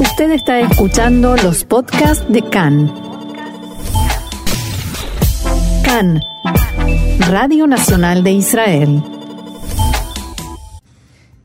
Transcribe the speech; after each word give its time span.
Usted 0.00 0.30
está 0.30 0.60
escuchando 0.60 1.36
los 1.36 1.64
podcasts 1.64 2.24
de 2.28 2.42
CAN. 2.42 2.92
CAN, 5.82 6.20
Radio 7.18 7.66
Nacional 7.66 8.22
de 8.22 8.30
Israel. 8.30 9.02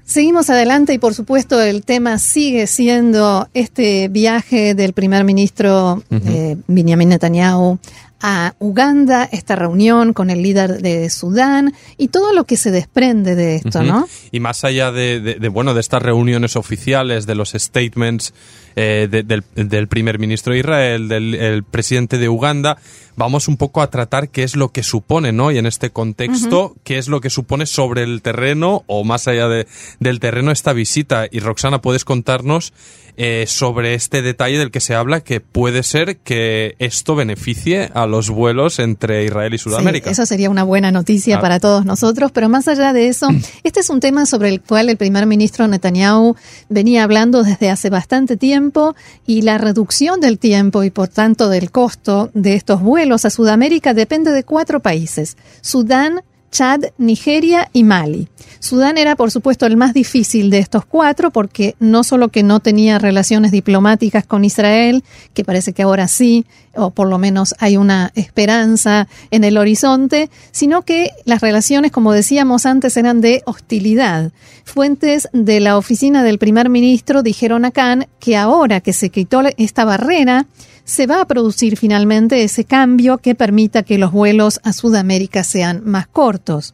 Seguimos 0.06 0.52
adelante 0.52 0.94
y 0.94 1.00
por 1.00 1.16
supuesto 1.16 1.60
el 1.60 1.84
tema 1.84 2.20
sigue 2.20 2.68
siendo 2.68 3.48
este 3.56 4.08
viaje 4.10 4.76
del 4.76 4.94
primer 4.94 5.24
ministro 5.24 6.04
eh, 6.12 6.56
Benjamin 6.68 7.10
Netanyahu 7.10 7.80
a 8.26 8.56
Uganda, 8.60 9.28
esta 9.30 9.58
reunión 9.58 10.14
con 10.14 10.30
el 10.30 10.42
líder 10.42 10.82
de 10.82 11.10
Sudán 11.10 11.74
y 11.98 12.08
todo 12.08 12.32
lo 12.32 12.46
que 12.46 12.56
se 12.56 12.72
desprende 12.72 13.36
de 13.36 13.58
esto, 13.58 13.84
¿no? 13.84 14.08
Y 14.32 14.40
más 14.40 14.64
allá 14.64 14.94
de, 14.94 15.38
bueno, 15.52 15.74
de 15.74 15.82
estas 15.82 16.02
reuniones 16.02 16.56
oficiales, 16.56 17.26
de 17.26 17.36
los 17.36 17.52
statements 17.52 18.34
eh, 18.78 19.10
del, 19.12 19.88
primer 19.90 20.20
ministro 20.20 20.54
de 20.54 20.60
Israel, 20.60 21.10
del 21.10 21.66
presidente 21.70 22.18
de 22.18 22.30
Uganda, 22.30 22.78
vamos 23.18 23.50
un 23.50 23.58
poco 23.58 23.82
a 23.82 23.90
tratar 23.90 24.30
qué 24.30 24.44
es 24.44 24.56
lo 24.56 24.70
que 24.70 24.84
supone, 24.84 25.34
¿no? 25.34 25.52
Y 25.52 25.58
en 25.58 25.66
este 25.66 25.90
contexto, 25.90 26.76
qué 26.86 26.98
es 26.98 27.10
lo 27.10 27.20
que 27.20 27.30
supone 27.30 27.66
sobre 27.66 28.04
el 28.04 28.22
terreno 28.22 28.84
o 28.88 29.04
más 29.04 29.28
allá 29.28 29.50
de, 29.50 29.68
del 30.00 30.22
terreno 30.22 30.52
esta 30.52 30.72
visita. 30.72 31.28
Y 31.30 31.40
Roxana, 31.40 31.82
¿puedes 31.82 32.06
contarnos 32.06 32.74
eh, 33.16 33.46
sobre 33.48 33.94
este 33.94 34.22
detalle 34.22 34.58
del 34.58 34.72
que 34.72 34.80
se 34.80 34.96
habla 34.96 35.22
que 35.22 35.40
puede 35.40 35.84
ser 35.84 36.18
que 36.18 36.76
esto 36.80 37.16
beneficie 37.16 37.92
a 37.94 38.08
los 38.08 38.30
vuelos 38.30 38.80
entre 38.80 39.24
Israel 39.26 39.54
y 39.54 39.58
Sudamérica. 39.58 40.10
eso 40.10 40.26
sería 40.26 40.50
una 40.50 40.64
buena 40.64 40.92
noticia 40.92 41.38
ah. 41.38 41.42
para 41.42 41.60
todos 41.60 41.86
nosotros, 41.86 42.32
pero 42.32 42.50
más 42.50 42.68
allá 42.68 42.92
de 42.94 43.08
eso, 43.08 43.28
este 43.64 43.82
es 43.82 43.90
un 43.90 44.00
tema 44.00 44.26
sobre 44.26 44.50
el 44.50 44.62
cual 44.62 44.90
el 44.90 44.98
primer 44.98 45.26
ministro 45.26 45.68
Netanyahu 45.68 46.36
venía 46.70 47.04
hablando 47.04 47.44
desde 47.44 47.70
hace 47.70 47.90
bastante 47.90 48.38
tiempo 48.38 48.96
y 49.28 49.44
la 49.44 49.58
reducción 49.58 50.20
del 50.20 50.40
tiempo 50.40 50.84
y 50.84 50.90
por 50.90 51.08
tanto 51.08 51.50
del 51.50 51.72
costo 51.72 52.32
de 52.34 52.56
estos 52.56 52.82
vuelos 52.82 53.26
a 53.26 53.30
Sudamérica 53.30 53.94
depende 53.94 54.32
de 54.32 54.44
cuatro 54.44 54.80
países, 54.80 55.38
Sudán, 55.62 56.24
Chad, 56.54 56.84
Nigeria 57.00 57.68
y 57.74 57.84
Mali. 57.84 58.28
Sudán 58.60 59.00
era, 59.00 59.16
por 59.16 59.32
supuesto, 59.32 59.66
el 59.66 59.76
más 59.76 59.94
difícil 59.96 60.52
de 60.52 60.60
estos 60.60 60.86
cuatro 60.86 61.32
porque 61.32 61.76
no 61.80 62.04
solo 62.04 62.30
que 62.30 62.44
no 62.44 62.60
tenía 62.60 63.00
relaciones 63.00 63.52
diplomáticas 63.52 64.26
con 64.28 64.46
Israel, 64.46 65.04
que 65.34 65.44
parece 65.44 65.74
que 65.74 65.82
ahora 65.82 66.08
sí, 66.08 66.46
o 66.76 66.92
por 66.92 67.08
lo 67.10 67.18
menos 67.18 67.56
hay 67.58 67.76
una 67.76 68.12
esperanza 68.14 69.08
en 69.32 69.44
el 69.44 69.58
horizonte, 69.58 70.30
sino 70.52 70.84
que 70.84 71.10
las 71.26 71.42
relaciones, 71.42 71.92
como 71.92 72.14
decíamos 72.14 72.68
antes, 72.68 72.96
eran 72.98 73.20
de 73.20 73.42
hostilidad. 73.46 74.32
Fuentes 74.64 75.30
de 75.34 75.60
la 75.60 75.76
oficina 75.76 76.24
del 76.24 76.38
primer 76.38 76.70
ministro 76.70 77.24
dijeron 77.24 77.66
a 77.66 77.72
Khan 77.72 78.06
que 78.20 78.38
ahora 78.38 78.80
que 78.80 78.94
se 78.94 79.10
quitó 79.10 79.42
esta 79.58 79.86
barrera, 79.86 80.46
se 80.86 81.08
va 81.08 81.22
a 81.22 81.28
producir 81.28 81.78
finalmente 81.78 82.44
ese 82.44 82.66
cambio 82.66 83.18
que 83.18 83.36
permita 83.36 83.84
que 83.84 83.98
los 83.98 84.12
vuelos 84.12 84.60
a 84.64 84.74
Sudamérica 84.74 85.44
sean 85.44 85.82
más 85.86 86.08
cortos. 86.08 86.74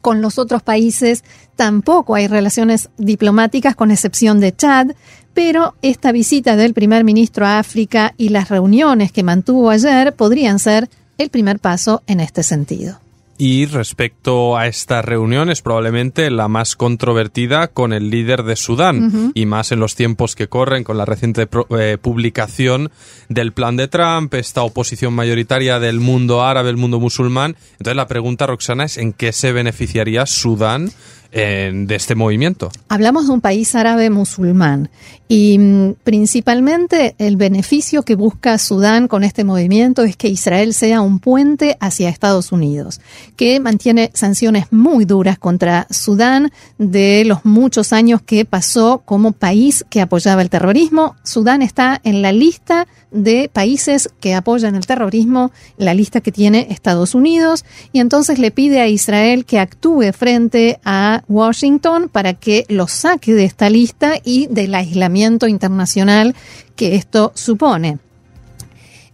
Con 0.00 0.20
los 0.20 0.38
otros 0.38 0.62
países 0.62 1.24
tampoco 1.56 2.14
hay 2.14 2.26
relaciones 2.26 2.90
diplomáticas 2.98 3.76
con 3.76 3.90
excepción 3.90 4.40
de 4.40 4.54
Chad, 4.54 4.88
pero 5.32 5.74
esta 5.80 6.12
visita 6.12 6.56
del 6.56 6.74
primer 6.74 7.04
ministro 7.04 7.46
a 7.46 7.58
África 7.58 8.14
y 8.18 8.30
las 8.30 8.48
reuniones 8.48 9.12
que 9.12 9.22
mantuvo 9.22 9.70
ayer 9.70 10.14
podrían 10.14 10.58
ser 10.58 10.90
el 11.18 11.30
primer 11.30 11.58
paso 11.58 12.02
en 12.06 12.20
este 12.20 12.42
sentido. 12.42 13.01
Y 13.44 13.66
respecto 13.66 14.56
a 14.56 14.68
esta 14.68 15.02
reunión 15.02 15.50
es 15.50 15.62
probablemente 15.62 16.30
la 16.30 16.46
más 16.46 16.76
controvertida 16.76 17.66
con 17.66 17.92
el 17.92 18.08
líder 18.08 18.44
de 18.44 18.54
Sudán 18.54 19.32
y 19.34 19.46
más 19.46 19.72
en 19.72 19.80
los 19.80 19.96
tiempos 19.96 20.36
que 20.36 20.46
corren 20.46 20.84
con 20.84 20.96
la 20.96 21.06
reciente 21.06 21.48
eh, 21.76 21.98
publicación 22.00 22.92
del 23.28 23.52
plan 23.52 23.76
de 23.76 23.88
Trump, 23.88 24.32
esta 24.34 24.62
oposición 24.62 25.14
mayoritaria 25.14 25.80
del 25.80 25.98
mundo 25.98 26.44
árabe, 26.44 26.70
el 26.70 26.76
mundo 26.76 27.00
musulmán. 27.00 27.56
Entonces 27.72 27.96
la 27.96 28.06
pregunta, 28.06 28.46
Roxana, 28.46 28.84
es 28.84 28.96
¿en 28.96 29.12
qué 29.12 29.32
se 29.32 29.50
beneficiaría 29.50 30.24
Sudán 30.24 30.92
de 31.32 31.94
este 31.94 32.14
movimiento. 32.14 32.70
Hablamos 32.88 33.26
de 33.26 33.32
un 33.32 33.40
país 33.40 33.74
árabe 33.74 34.10
musulmán 34.10 34.90
y 35.28 35.56
mm, 35.58 35.94
principalmente 36.04 37.14
el 37.16 37.38
beneficio 37.38 38.02
que 38.02 38.16
busca 38.16 38.58
Sudán 38.58 39.08
con 39.08 39.24
este 39.24 39.44
movimiento 39.44 40.02
es 40.02 40.14
que 40.14 40.28
Israel 40.28 40.74
sea 40.74 41.00
un 41.00 41.20
puente 41.20 41.78
hacia 41.80 42.10
Estados 42.10 42.52
Unidos, 42.52 43.00
que 43.34 43.58
mantiene 43.60 44.10
sanciones 44.12 44.66
muy 44.72 45.06
duras 45.06 45.38
contra 45.38 45.86
Sudán 45.88 46.52
de 46.76 47.24
los 47.24 47.46
muchos 47.46 47.94
años 47.94 48.20
que 48.20 48.44
pasó 48.44 49.02
como 49.06 49.32
país 49.32 49.86
que 49.88 50.02
apoyaba 50.02 50.42
el 50.42 50.50
terrorismo. 50.50 51.16
Sudán 51.24 51.62
está 51.62 51.98
en 52.04 52.20
la 52.20 52.32
lista 52.32 52.86
de 53.10 53.50
países 53.50 54.10
que 54.20 54.34
apoyan 54.34 54.74
el 54.74 54.86
terrorismo, 54.86 55.50
la 55.76 55.94
lista 55.94 56.20
que 56.20 56.32
tiene 56.32 56.66
Estados 56.70 57.14
Unidos, 57.14 57.64
y 57.92 58.00
entonces 58.00 58.38
le 58.38 58.50
pide 58.50 58.80
a 58.80 58.88
Israel 58.88 59.44
que 59.44 59.58
actúe 59.58 60.12
frente 60.12 60.78
a 60.84 61.21
Washington 61.28 62.08
para 62.08 62.34
que 62.34 62.64
lo 62.68 62.88
saque 62.88 63.34
de 63.34 63.44
esta 63.44 63.70
lista 63.70 64.14
y 64.24 64.46
del 64.48 64.74
aislamiento 64.74 65.46
internacional 65.46 66.34
que 66.76 66.94
esto 66.96 67.32
supone. 67.34 67.98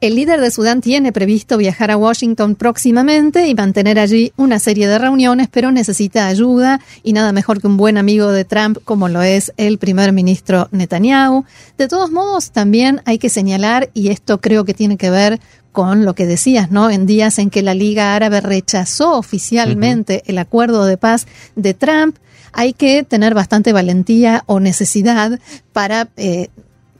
El 0.00 0.14
líder 0.14 0.40
de 0.40 0.52
Sudán 0.52 0.80
tiene 0.80 1.10
previsto 1.10 1.56
viajar 1.56 1.90
a 1.90 1.96
Washington 1.96 2.54
próximamente 2.54 3.48
y 3.48 3.54
mantener 3.56 3.98
allí 3.98 4.32
una 4.36 4.60
serie 4.60 4.86
de 4.86 4.96
reuniones, 4.96 5.48
pero 5.50 5.72
necesita 5.72 6.28
ayuda 6.28 6.80
y 7.02 7.12
nada 7.12 7.32
mejor 7.32 7.60
que 7.60 7.66
un 7.66 7.76
buen 7.76 7.98
amigo 7.98 8.30
de 8.30 8.44
Trump 8.44 8.78
como 8.84 9.08
lo 9.08 9.22
es 9.22 9.52
el 9.56 9.78
primer 9.78 10.12
ministro 10.12 10.68
Netanyahu. 10.70 11.44
De 11.78 11.88
todos 11.88 12.12
modos, 12.12 12.52
también 12.52 13.02
hay 13.06 13.18
que 13.18 13.28
señalar, 13.28 13.90
y 13.92 14.10
esto 14.10 14.40
creo 14.40 14.64
que 14.64 14.72
tiene 14.72 14.96
que 14.96 15.10
ver 15.10 15.40
con 15.72 16.04
lo 16.04 16.14
que 16.14 16.26
decías, 16.26 16.70
¿no? 16.70 16.90
En 16.90 17.04
días 17.04 17.40
en 17.40 17.50
que 17.50 17.62
la 17.62 17.74
Liga 17.74 18.14
Árabe 18.14 18.40
rechazó 18.40 19.18
oficialmente 19.18 20.22
el 20.26 20.38
acuerdo 20.38 20.86
de 20.86 20.96
paz 20.96 21.26
de 21.56 21.74
Trump, 21.74 22.18
hay 22.52 22.72
que 22.72 23.02
tener 23.02 23.34
bastante 23.34 23.72
valentía 23.72 24.44
o 24.46 24.60
necesidad 24.60 25.40
para 25.72 26.08
eh, 26.16 26.50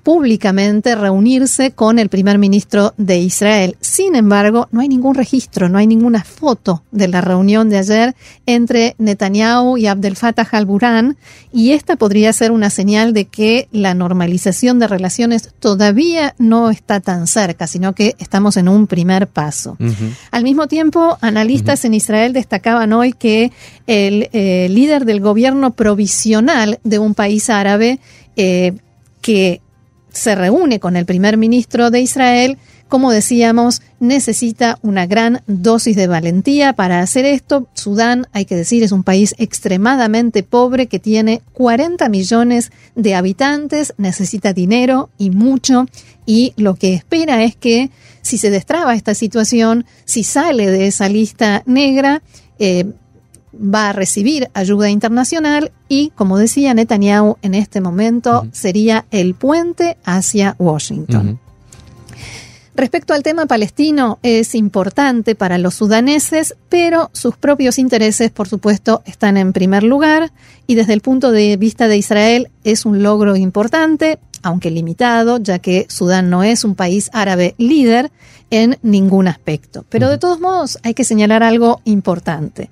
públicamente 0.03 0.95
reunirse 0.95 1.73
con 1.73 1.99
el 1.99 2.09
primer 2.09 2.39
ministro 2.39 2.95
de 2.97 3.19
Israel. 3.19 3.77
Sin 3.81 4.15
embargo, 4.15 4.69
no 4.71 4.81
hay 4.81 4.89
ningún 4.89 5.15
registro, 5.15 5.69
no 5.69 5.79
hay 5.79 5.87
ninguna 5.87 6.25
foto 6.25 6.83
de 6.91 7.09
la 7.09 7.21
reunión 7.21 7.69
de 7.69 7.79
ayer 7.79 8.17
entre 8.47 8.95
Netanyahu 8.99 9.77
y 9.77 9.87
Abdel 9.87 10.17
Fattah 10.17 10.49
al-Burhan 10.51 11.17
y 11.53 11.73
esta 11.73 11.97
podría 11.97 12.33
ser 12.33 12.53
una 12.53 12.71
señal 12.71 13.13
de 13.13 13.27
que 13.27 13.69
la 13.73 13.95
normalización 13.95 14.79
de 14.79 14.89
relaciones 14.89 15.51
todavía 15.59 16.35
no 16.39 16.71
está 16.71 17.01
tan 17.01 17.27
cerca, 17.27 17.67
sino 17.67 17.95
que 17.95 18.15
estamos 18.19 18.57
en 18.57 18.69
un 18.69 18.87
primer 18.87 19.27
paso. 19.27 19.77
Al 20.31 20.43
mismo 20.43 20.69
tiempo, 20.69 21.19
analistas 21.21 21.85
en 21.85 21.95
Israel 21.95 22.33
destacaban 22.33 22.93
hoy 22.93 23.13
que 23.13 23.53
el 23.87 24.29
eh, 24.33 24.69
líder 24.71 25.05
del 25.05 25.21
gobierno 25.21 25.73
provisional 25.73 26.79
de 26.85 26.99
un 26.99 27.15
país 27.15 27.51
árabe 27.51 28.01
eh, 28.37 28.75
que 29.21 29.61
se 30.19 30.35
reúne 30.35 30.81
con 30.81 30.97
el 30.97 31.07
primer 31.07 31.37
ministro 31.37 31.91
de 31.91 32.01
Israel, 32.01 32.59
como 32.89 33.13
decíamos, 33.13 33.83
necesita 34.01 34.79
una 34.83 35.07
gran 35.07 35.43
dosis 35.47 35.95
de 35.95 36.07
valentía 36.07 36.73
para 36.73 37.01
hacer 37.01 37.27
esto. 37.27 37.69
Sudán, 37.75 38.27
hay 38.33 38.47
que 38.47 38.57
decir, 38.57 38.83
es 38.83 38.93
un 38.93 39.05
país 39.05 39.35
extremadamente 39.39 40.43
pobre 40.43 40.87
que 40.87 40.99
tiene 40.99 41.43
40 41.53 42.09
millones 42.09 42.73
de 42.95 43.15
habitantes, 43.15 43.95
necesita 43.99 44.55
dinero 44.55 45.11
y 45.19 45.31
mucho, 45.31 45.87
y 46.25 46.55
lo 46.57 46.75
que 46.75 46.95
espera 46.95 47.45
es 47.45 47.55
que 47.55 47.91
si 48.23 48.39
se 48.39 48.51
destraba 48.51 48.95
esta 48.95 49.15
situación, 49.15 49.85
si 50.05 50.25
sale 50.25 50.71
de 50.71 50.87
esa 50.87 51.09
lista 51.09 51.63
negra, 51.67 52.23
eh, 52.59 52.87
va 53.55 53.91
a 53.91 53.93
recibir 53.93 54.49
ayuda 54.55 54.91
internacional 54.91 55.73
y, 55.89 56.11
como 56.11 56.39
decía 56.39 56.75
Netanyahu 56.75 57.37
en 57.43 57.55
este 57.55 57.81
momento, 57.81 58.47
sería 58.53 59.07
el 59.11 59.35
puente 59.35 59.97
hacia 60.05 60.57
Washington. 60.59 61.41
Respecto 62.79 63.13
al 63.13 63.25
tema 63.25 63.47
palestino, 63.47 64.21
es 64.23 64.55
importante 64.55 65.35
para 65.35 65.59
los 65.59 65.75
sudaneses, 65.75 66.55
pero 66.69 67.11
sus 67.13 67.37
propios 67.37 67.77
intereses, 67.77 68.31
por 68.31 68.47
supuesto, 68.47 69.03
están 69.05 69.37
en 69.37 69.53
primer 69.53 69.83
lugar 69.83 70.31
y 70.69 70.77
desde 70.77 70.93
el 70.93 71.01
punto 71.01 71.33
de 71.33 71.57
vista 71.57 71.89
de 71.89 71.97
Israel 71.97 72.51
es 72.63 72.87
un 72.87 73.03
logro 73.03 73.35
importante, 73.35 74.21
aunque 74.45 74.71
limitado, 74.71 75.39
ya 75.39 75.59
que 75.59 75.87
Sudán 75.89 76.31
no 76.31 76.45
es 76.45 76.63
un 76.63 76.77
país 76.77 77.11
árabe 77.13 77.57
líder 77.59 78.13
en 78.51 78.79
ningún 78.83 79.27
aspecto. 79.27 79.85
Pero 79.89 80.09
de 80.09 80.19
todos 80.19 80.39
modos 80.39 80.79
hay 80.85 80.95
que 80.95 81.03
señalar 81.03 81.43
algo 81.43 81.81
importante. 81.85 82.71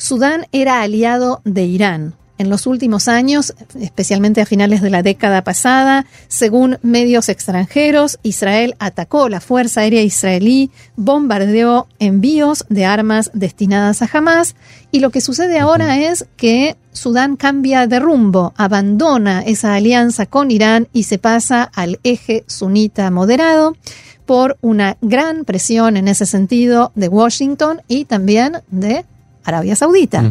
Sudán 0.00 0.46
era 0.50 0.80
aliado 0.80 1.42
de 1.44 1.66
Irán. 1.66 2.14
En 2.38 2.48
los 2.48 2.66
últimos 2.66 3.06
años, 3.06 3.52
especialmente 3.78 4.40
a 4.40 4.46
finales 4.46 4.80
de 4.80 4.88
la 4.88 5.02
década 5.02 5.44
pasada, 5.44 6.06
según 6.26 6.78
medios 6.80 7.28
extranjeros, 7.28 8.18
Israel 8.22 8.76
atacó 8.78 9.28
la 9.28 9.42
Fuerza 9.42 9.82
Aérea 9.82 10.02
Israelí, 10.02 10.70
bombardeó 10.96 11.86
envíos 11.98 12.64
de 12.70 12.86
armas 12.86 13.30
destinadas 13.34 14.00
a 14.00 14.08
Hamas 14.10 14.56
y 14.90 15.00
lo 15.00 15.10
que 15.10 15.20
sucede 15.20 15.58
ahora 15.58 15.98
es 15.98 16.24
que 16.38 16.78
Sudán 16.92 17.36
cambia 17.36 17.86
de 17.86 18.00
rumbo, 18.00 18.54
abandona 18.56 19.42
esa 19.42 19.74
alianza 19.74 20.24
con 20.24 20.50
Irán 20.50 20.88
y 20.94 21.02
se 21.02 21.18
pasa 21.18 21.62
al 21.74 22.00
eje 22.04 22.44
sunita 22.46 23.10
moderado 23.10 23.76
por 24.24 24.56
una 24.62 24.96
gran 25.02 25.44
presión 25.44 25.98
en 25.98 26.08
ese 26.08 26.24
sentido 26.24 26.90
de 26.94 27.08
Washington 27.08 27.82
y 27.86 28.06
también 28.06 28.62
de 28.70 29.04
Arabia 29.44 29.76
Saudita, 29.76 30.22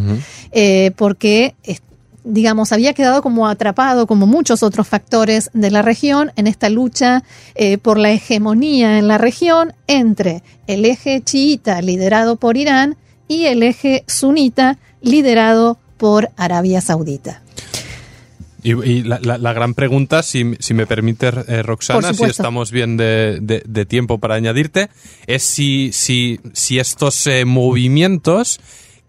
eh, 0.51 0.91
porque 0.95 1.55
digamos, 2.23 2.71
había 2.71 2.93
quedado 2.93 3.21
como 3.21 3.47
atrapado, 3.47 4.07
como 4.07 4.27
muchos 4.27 4.63
otros 4.63 4.87
factores 4.87 5.49
de 5.53 5.71
la 5.71 5.81
región, 5.81 6.31
en 6.35 6.47
esta 6.47 6.69
lucha 6.69 7.23
eh, 7.55 7.77
por 7.77 7.97
la 7.97 8.11
hegemonía 8.11 8.99
en 8.99 9.07
la 9.07 9.17
región 9.17 9.73
entre 9.87 10.43
el 10.67 10.85
eje 10.85 11.21
chiita 11.21 11.81
liderado 11.81 12.35
por 12.35 12.57
Irán 12.57 12.97
y 13.27 13.45
el 13.45 13.63
eje 13.63 14.03
sunita 14.07 14.77
liderado 15.01 15.77
por 15.97 16.29
Arabia 16.37 16.81
Saudita. 16.81 17.41
Y, 18.61 19.03
la, 19.03 19.53
gran 19.53 19.73
pregunta, 19.73 20.21
si, 20.21 20.43
me 20.43 20.85
permite, 20.85 21.27
eh, 21.47 21.63
Roxana, 21.63 22.13
si 22.13 22.25
estamos 22.25 22.71
bien 22.71 22.97
de, 22.97 23.85
tiempo 23.87 24.17
para 24.17 24.35
añadirte, 24.35 24.89
es 25.27 25.43
si, 25.43 25.91
si, 25.93 26.41
si 26.51 26.77
estos 26.77 27.25
eh, 27.27 27.45
movimientos 27.45 28.59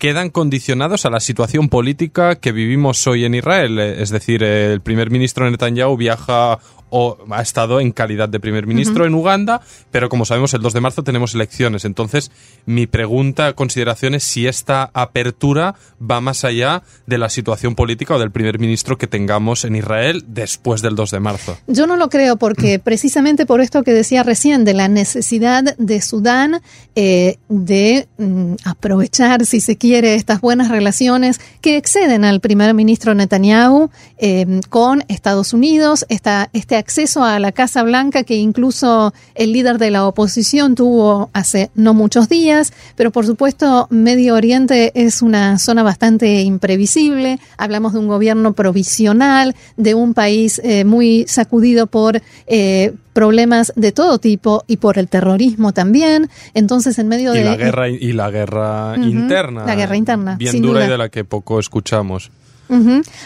quedan 0.00 0.31
condicionados 0.31 1.05
a 1.05 1.11
la 1.11 1.20
situación 1.20 1.69
política 1.69 2.35
que 2.37 2.52
vivimos 2.52 3.06
hoy 3.06 3.26
en 3.26 3.35
Israel. 3.35 3.79
Es 3.79 4.08
decir, 4.08 4.43
el 4.43 4.81
primer 4.81 5.11
ministro 5.11 5.49
Netanyahu 5.49 5.97
viaja 5.99 6.58
o 6.90 7.19
ha 7.31 7.42
estado 7.42 7.81
en 7.81 7.92
calidad 7.92 8.28
de 8.28 8.40
primer 8.40 8.66
ministro 8.66 9.06
en 9.06 9.14
Uganda, 9.14 9.60
pero 9.90 10.08
como 10.08 10.25
sabemos 10.25 10.52
el 10.54 10.62
2 10.62 10.72
de 10.75 10.81
marzo 10.81 11.02
tenemos 11.02 11.34
elecciones. 11.34 11.84
Entonces, 11.84 12.31
mi 12.66 12.87
pregunta, 12.87 13.52
consideración 13.54 14.14
es 14.14 14.25
si 14.25 14.46
esta 14.46 14.90
apertura 14.92 15.75
va 16.00 16.20
más 16.20 16.44
allá 16.44 16.82
de 17.06 17.19
la 17.19 17.28
situación 17.28 17.75
política 17.75 18.14
o 18.14 18.19
del 18.19 18.31
primer 18.31 18.58
ministro 18.58 18.98
que 18.98 19.06
tengamos 19.06 19.64
en 19.64 19.76
Israel 19.76 20.25
después 20.26 20.82
del 20.82 20.94
2 20.94 21.10
de 21.10 21.20
marzo. 21.20 21.58
Yo 21.66 21.87
no 21.87 21.96
lo 21.96 22.08
creo 22.08 22.37
porque 22.37 22.78
precisamente 22.84 23.46
por 23.46 23.60
esto 23.60 23.82
que 23.82 23.93
decía 23.93 24.22
recién, 24.22 24.64
de 24.64 24.75
la 24.75 24.88
necesidad 24.88 25.76
de 25.76 26.00
Sudán 26.00 26.60
eh, 26.94 27.36
de 27.48 28.08
mm, 28.19 28.54
aprovechar, 28.64 29.46
si 29.46 29.60
se 29.60 29.76
quiere, 29.76 30.14
estas 30.14 30.40
buenas 30.40 30.69
relaciones 30.69 31.40
que 31.60 31.76
exceden 31.76 32.25
al 32.25 32.40
primer 32.40 32.75
ministro 32.75 33.14
Netanyahu 33.14 33.90
eh, 34.19 34.60
con 34.69 35.04
Estados 35.08 35.52
Unidos, 35.52 36.04
esta, 36.08 36.50
este 36.52 36.76
acceso 36.81 37.23
a 37.23 37.38
la 37.38 37.53
Casa 37.53 37.82
Blanca 37.85 38.25
que 38.25 38.35
incluso 38.35 39.15
el 39.35 39.53
líder 39.53 39.79
de 39.79 39.91
la 39.91 40.06
oposición 40.06 40.75
tuvo 40.75 41.31
hace 41.32 41.71
no 41.75 41.94
muchos 41.94 42.29
días, 42.29 42.73
pero 42.97 43.12
por 43.12 43.25
supuesto 43.27 43.87
Medio 43.91 44.35
Oriente 44.35 44.91
es 44.94 45.23
una 45.23 45.59
zona 45.59 45.82
bastante 45.82 46.41
imprevisible. 46.43 47.38
Hablamos 47.56 47.93
de 47.93 48.00
un 48.00 48.09
gobierno 48.09 48.53
provisional, 48.53 49.55
de 49.77 49.94
un 49.94 50.15
país 50.15 50.61
eh, 50.65 50.85
muy 50.85 51.25
sacudido 51.29 51.87
por 51.87 52.21
eh, 52.47 52.93
problemas 53.12 53.73
de 53.77 53.93
todo 53.93 54.19
tipo 54.19 54.65
y 54.67 54.79
por 54.79 54.99
el 54.99 55.09
terrorismo 55.09 55.73
también. 55.73 56.31
Entonces, 56.55 56.99
en 56.99 57.09
medio 57.09 57.32
de 57.32 57.44
la 57.44 57.56
guerra 57.56 57.88
y 57.88 58.12
la 58.12 58.31
guerra 58.31 58.94
interna, 58.97 59.67
la 59.67 59.75
guerra 59.75 59.97
interna, 59.97 60.37
bien 60.37 60.62
dura 60.62 60.87
y 60.87 60.88
de 60.88 60.99
la 60.99 61.09
que 61.09 61.25
poco 61.25 61.59
escuchamos. 61.59 62.31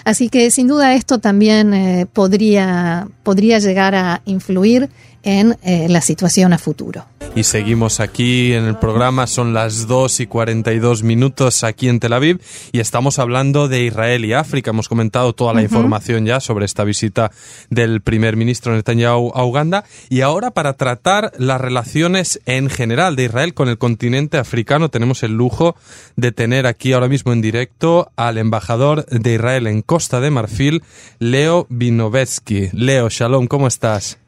Así 0.05 0.29
que 0.29 0.51
sin 0.51 0.69
duda 0.69 0.95
esto 0.95 1.19
también 1.19 1.75
eh, 1.75 2.07
podría, 2.13 3.09
podría 3.23 3.59
llegar 3.59 3.95
a 3.95 4.23
influir 4.25 4.89
en 5.25 5.57
eh, 5.63 5.89
la 5.89 6.01
situación 6.01 6.53
a 6.53 6.59
futuro. 6.59 7.07
Y 7.35 7.43
seguimos 7.43 7.99
aquí 7.99 8.53
en 8.53 8.65
el 8.65 8.77
programa, 8.77 9.27
son 9.27 9.55
las 9.55 9.89
2 9.89 10.21
y 10.21 10.27
42 10.29 11.03
minutos 11.03 11.65
aquí 11.65 11.89
en 11.89 11.99
Tel 11.99 12.13
Aviv 12.13 12.41
y 12.71 12.79
estamos 12.79 13.19
hablando 13.19 13.67
de 13.67 13.83
Israel 13.83 14.25
y 14.25 14.35
África. 14.35 14.71
Hemos 14.71 14.89
comentado 14.89 15.33
toda 15.33 15.53
la 15.53 15.63
información 15.63 16.27
ya 16.27 16.39
sobre 16.39 16.65
esta 16.65 16.85
visita 16.85 17.33
del 17.71 18.03
primer 18.03 18.37
ministro 18.37 18.73
Netanyahu 18.73 19.33
a 19.35 19.45
Uganda 19.45 19.85
y 20.09 20.21
ahora 20.21 20.53
para 20.53 20.75
tratar 20.75 21.33
las 21.37 21.61
relaciones 21.61 22.41
en 22.47 22.71
general 22.71 23.17
de 23.17 23.25
Israel 23.25 23.53
con 23.53 23.69
el 23.69 23.79
continente 23.79 24.39
africano 24.39 24.89
tenemos 24.89 25.25
el 25.25 25.33
lujo 25.33 25.75
de 26.15 26.31
tener 26.31 26.67
aquí 26.67 26.93
ahora 26.93 27.09
mismo 27.09 27.33
en 27.33 27.43
directo 27.43 28.13
al 28.15 28.39
embajador 28.39 29.07
de 29.07 29.35
Israel 29.35 29.67
en 29.67 29.83
Costa 29.83 30.21
de 30.21 30.31
Marfil, 30.31 30.83
Leo 31.19 31.67
Vinovetsky. 31.69 32.71
Leo, 32.73 33.09
shalom, 33.09 33.49
¿cómo 33.49 33.67
estás? 33.67 34.19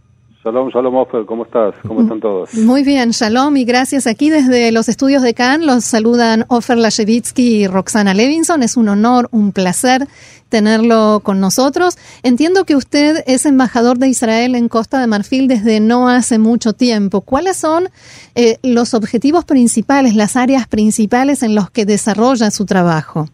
Shalom, 0.47 0.69
shalom, 0.69 0.95
Ofer, 0.95 1.27
¿cómo 1.27 1.43
estás? 1.43 1.75
¿Cómo 1.89 2.03
están 2.03 2.21
todos? 2.21 2.55
Muy 2.55 2.85
bien, 2.85 3.11
shalom 3.11 3.57
y 3.57 3.65
gracias. 3.65 4.07
Aquí 4.07 4.31
desde 4.31 4.71
los 4.71 4.89
estudios 4.89 5.23
de 5.23 5.35
Cannes 5.35 5.67
los 5.67 5.83
saludan 5.83 6.45
Ofer 6.47 6.79
Lashevitsky 6.79 7.63
y 7.63 7.67
Roxana 7.67 8.15
Levinson. 8.15 8.63
Es 8.63 8.77
un 8.77 8.89
honor, 8.89 9.27
un 9.33 9.51
placer 9.51 10.03
tenerlo 10.49 11.19
con 11.25 11.41
nosotros. 11.41 11.97
Entiendo 12.23 12.65
que 12.65 12.77
usted 12.77 13.25
es 13.27 13.45
embajador 13.45 13.99
de 13.99 14.07
Israel 14.07 14.55
en 14.55 14.69
Costa 14.69 15.01
de 15.01 15.09
Marfil 15.09 15.49
desde 15.49 15.81
no 15.81 16.09
hace 16.09 16.39
mucho 16.39 16.75
tiempo. 16.75 17.23
¿Cuáles 17.23 17.57
son 17.57 17.89
eh, 18.37 18.59
los 18.63 18.95
objetivos 18.95 19.45
principales, 19.45 20.15
las 20.15 20.37
áreas 20.37 20.69
principales 20.69 21.43
en 21.43 21.57
los 21.57 21.71
que 21.71 21.87
desarrolla 21.87 22.53
su 22.53 22.67
trabajo? 22.67 23.25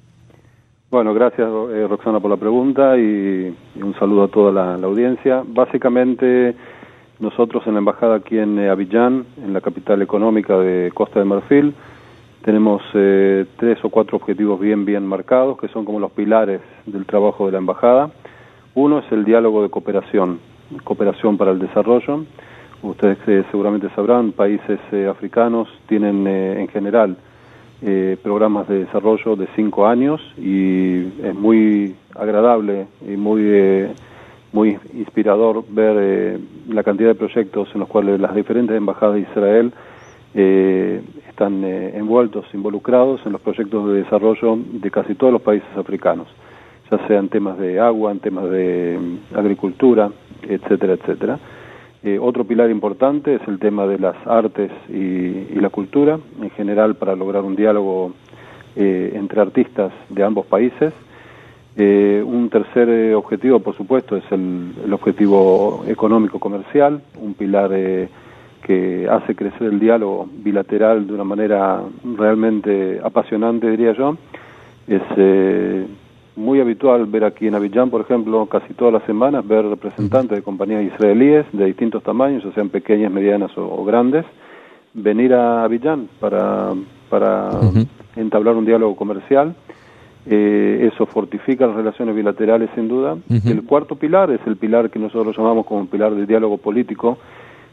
Bueno, 0.90 1.12
gracias 1.12 1.46
eh, 1.46 1.86
Roxana 1.86 2.20
por 2.20 2.30
la 2.30 2.38
pregunta 2.38 2.96
y, 2.96 3.54
un 3.82 3.94
saludo 3.98 4.24
a 4.24 4.28
toda 4.28 4.50
la, 4.50 4.78
la 4.78 4.86
audiencia. 4.86 5.42
Básicamente 5.46 6.54
nosotros 7.22 7.62
en 7.66 7.74
la 7.74 7.78
embajada 7.78 8.16
aquí 8.16 8.36
en 8.36 8.58
eh, 8.58 8.68
Abidjan, 8.68 9.24
en 9.42 9.52
la 9.52 9.60
capital 9.60 10.02
económica 10.02 10.58
de 10.58 10.90
Costa 10.92 11.20
de 11.20 11.24
Marfil, 11.24 11.72
tenemos 12.44 12.82
eh, 12.94 13.46
tres 13.56 13.78
o 13.84 13.90
cuatro 13.90 14.16
objetivos 14.16 14.58
bien, 14.58 14.84
bien 14.84 15.06
marcados, 15.06 15.56
que 15.56 15.68
son 15.68 15.84
como 15.84 16.00
los 16.00 16.10
pilares 16.10 16.60
del 16.84 17.06
trabajo 17.06 17.46
de 17.46 17.52
la 17.52 17.58
embajada. 17.58 18.10
Uno 18.74 18.98
es 18.98 19.12
el 19.12 19.24
diálogo 19.24 19.62
de 19.62 19.70
cooperación, 19.70 20.40
cooperación 20.82 21.38
para 21.38 21.52
el 21.52 21.60
desarrollo. 21.60 22.24
Ustedes 22.82 23.18
eh, 23.28 23.44
seguramente 23.52 23.88
sabrán, 23.94 24.32
países 24.32 24.80
africanos 25.08 25.68
tienen 25.86 26.26
en 26.26 26.66
general 26.68 27.16
programas 28.22 28.68
de 28.68 28.84
desarrollo 28.84 29.34
de 29.34 29.48
cinco 29.56 29.88
años 29.88 30.20
y 30.38 30.98
es 31.20 31.34
muy 31.34 31.96
agradable 32.14 32.86
y 33.04 33.16
muy 33.16 33.42
muy 34.52 34.78
inspirador 34.94 35.64
ver 35.68 35.96
eh, 35.98 36.38
la 36.68 36.82
cantidad 36.82 37.08
de 37.08 37.14
proyectos 37.14 37.68
en 37.74 37.80
los 37.80 37.88
cuales 37.88 38.20
las 38.20 38.34
diferentes 38.34 38.76
embajadas 38.76 39.14
de 39.14 39.20
Israel 39.22 39.72
eh, 40.34 41.02
están 41.28 41.64
eh, 41.64 41.96
envueltos, 41.96 42.44
involucrados 42.52 43.24
en 43.24 43.32
los 43.32 43.40
proyectos 43.40 43.88
de 43.88 44.02
desarrollo 44.02 44.58
de 44.58 44.90
casi 44.90 45.14
todos 45.14 45.32
los 45.32 45.42
países 45.42 45.68
africanos, 45.76 46.28
ya 46.90 47.06
sean 47.06 47.28
temas 47.28 47.58
de 47.58 47.80
agua, 47.80 48.12
en 48.12 48.20
temas 48.20 48.50
de 48.50 48.98
mm, 49.00 49.36
agricultura, 49.36 50.10
etcétera, 50.42 50.94
etcétera. 50.94 51.38
otro 52.20 52.44
pilar 52.44 52.70
importante 52.70 53.36
es 53.36 53.48
el 53.48 53.58
tema 53.58 53.86
de 53.86 53.98
las 53.98 54.16
artes 54.26 54.70
y, 54.88 54.94
y 54.94 55.58
la 55.60 55.70
cultura, 55.70 56.18
en 56.40 56.50
general 56.50 56.96
para 56.96 57.16
lograr 57.16 57.42
un 57.44 57.56
diálogo 57.56 58.12
entre 58.74 59.40
artistas 59.40 59.92
de 60.08 60.24
ambos 60.24 60.46
países 60.46 60.94
eh, 61.74 62.22
un 62.24 62.50
tercer 62.50 62.88
eh, 62.90 63.14
objetivo, 63.14 63.60
por 63.60 63.74
supuesto, 63.74 64.16
es 64.16 64.24
el, 64.30 64.92
objetivo 64.92 65.84
económico-comercial, 65.86 67.00
un 67.18 67.32
pilar 67.32 67.70
eh, 67.72 68.08
que 68.62 69.08
hace 69.08 69.34
crecer 69.34 69.68
el 69.68 69.80
diálogo 69.80 70.28
bilateral 70.30 71.06
de 71.06 71.14
una 71.14 71.24
manera 71.24 71.80
realmente 72.16 73.00
apasionante, 73.02 73.70
diría 73.70 73.92
yo. 73.94 74.16
Es 74.86 75.02
muy 76.36 76.60
habitual 76.60 77.06
ver 77.06 77.24
aquí 77.24 77.46
en 77.46 77.54
Abidjan, 77.54 77.88
por 77.88 78.02
ejemplo, 78.02 78.46
casi 78.46 78.74
todas 78.74 78.92
las 78.92 79.04
semanas, 79.04 79.46
ver 79.46 79.64
representantes 79.64 80.36
de 80.36 80.42
compañías 80.42 80.82
israelíes 80.82 81.46
de 81.52 81.66
distintos 81.66 82.02
tamaños, 82.02 82.44
o 82.44 82.52
sean 82.52 82.68
pequeñas, 82.68 83.10
medianas 83.10 83.50
o, 83.56 83.84
grandes, 83.84 84.26
venir 84.92 85.34
a 85.34 85.64
Abidjan 85.64 86.08
para, 86.20 86.72
para 87.08 87.50
entablar 88.16 88.56
un 88.56 88.66
diálogo 88.66 88.94
comercial 88.96 89.54
eh, 90.24 90.90
eso 90.92 91.06
fortifica 91.06 91.66
las 91.66 91.76
relaciones 91.76 92.14
bilaterales 92.14 92.70
sin 92.74 92.88
duda. 92.88 93.16
El 93.28 93.64
cuarto 93.64 93.96
pilar 93.96 94.30
es 94.30 94.40
el 94.46 94.56
pilar 94.56 94.90
que 94.90 94.98
nosotros 94.98 95.36
llamamos 95.36 95.66
como 95.66 95.86
pilar 95.86 96.14
de 96.14 96.26
diálogo 96.26 96.58
político, 96.58 97.18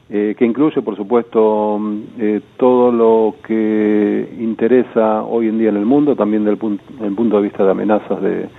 eh, 0.10 0.34
que 0.38 0.46
incluye, 0.46 0.82
por 0.82 0.96
supuesto, 0.96 1.77
mm, 1.79 2.01
eh, 2.18 2.41
todo 2.58 2.91
lo 2.91 3.36
que 3.46 4.27
interesa 4.39 5.24
hoy 5.24 5.48
en 5.48 5.60
día 5.60 5.70
en 5.70 5.77
el 5.77 5.86
mundo, 5.86 6.15
también 6.15 6.44
desde 6.44 6.58
el, 7.06 7.13
punto 7.15 7.38
de 7.38 7.44
vista 7.44 7.63
de 7.63 7.72
amenazas 7.72 8.20
de, 8.22 8.50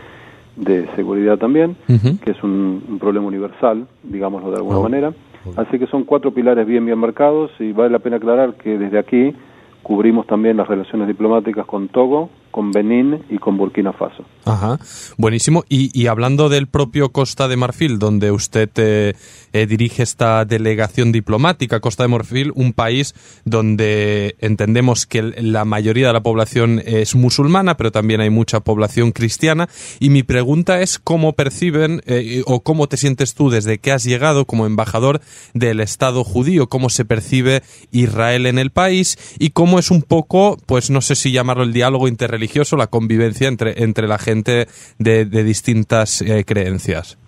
seguridad 0.94 1.38
también, 1.38 1.74
que 2.22 2.30
es 2.30 2.42
un, 2.44 2.98
problema 3.00 3.26
universal, 3.26 3.86
digámoslo 4.04 4.50
de 4.50 4.56
alguna 4.58 4.78
oh. 4.78 4.82
manera. 4.82 5.12
Así 5.56 5.78
que 5.78 5.86
son 5.86 6.04
cuatro 6.04 6.32
pilares 6.32 6.66
bien, 6.66 6.84
bien 6.84 6.98
marcados 6.98 7.50
y 7.58 7.72
vale 7.72 7.90
la 7.90 7.98
pena 7.98 8.16
aclarar 8.16 8.54
que 8.54 8.76
desde 8.76 8.98
aquí 8.98 9.34
cubrimos 9.82 10.26
también 10.26 10.58
las 10.58 10.68
relaciones 10.68 11.08
diplomáticas 11.08 11.64
con 11.66 11.88
Togo, 11.88 12.28
con 12.50 12.72
Benín 12.72 13.24
y 13.28 13.38
con 13.38 13.56
Burkina 13.56 13.92
Faso. 13.92 14.24
Ajá, 14.44 14.78
buenísimo. 15.16 15.64
Y, 15.68 16.06
hablando 16.06 16.48
del 16.48 16.66
propio 16.66 17.10
Costa 17.12 17.46
de 17.46 17.56
Marfil, 17.56 17.98
donde 17.98 18.30
usted 18.30 18.70
eh, 18.76 19.14
eh, 19.52 19.66
dirige 19.66 20.02
esta 20.02 20.44
delegación 20.44 21.12
diplomática, 21.12 21.80
Costa 21.80 22.04
de 22.04 22.08
Marfil, 22.08 22.52
un 22.54 22.72
país 22.72 23.14
donde 23.44 24.36
entendemos 24.40 25.06
que 25.06 25.22
la 25.22 25.64
mayoría 25.64 26.08
de 26.08 26.12
la 26.12 26.22
población 26.22 26.82
es 26.84 27.14
musulmana, 27.14 27.76
pero 27.76 27.92
también 27.92 28.20
hay 28.20 28.30
mucha 28.30 28.60
población 28.60 29.12
cristiana. 29.12 29.68
Y 30.00 30.10
mi 30.10 30.22
pregunta 30.22 30.80
es 30.80 30.98
cómo 30.98 31.34
perciben 31.34 32.02
eh, 32.06 32.42
o 32.46 32.60
cómo 32.60 32.88
te 32.88 32.96
sientes 32.96 33.34
tú 33.34 33.50
desde 33.50 33.78
que 33.78 33.92
has 33.92 34.04
llegado 34.04 34.46
como 34.46 34.66
embajador 34.66 35.20
del 35.54 35.80
Estado 35.80 36.24
judío, 36.24 36.68
cómo 36.68 36.88
se 36.90 37.04
percibe 37.04 37.62
Israel 37.90 38.46
en 38.46 38.58
el 38.58 38.70
país 38.70 39.36
y 39.38 39.50
cómo 39.50 39.78
es 39.78 39.90
un 39.90 40.02
poco, 40.02 40.56
pues 40.66 40.90
no 40.90 41.00
sé 41.00 41.14
si 41.14 41.32
llamarlo 41.32 41.62
el 41.62 41.72
diálogo 41.72 42.08
interreligioso, 42.08 42.39
la 42.76 42.86
convivencia 42.86 43.48
entre, 43.48 43.82
entre 43.82 44.06
la 44.08 44.18
gente 44.18 44.66
de, 44.98 45.24
distintas 45.24 46.22
eh, 46.22 46.44
creencias. 46.44 47.18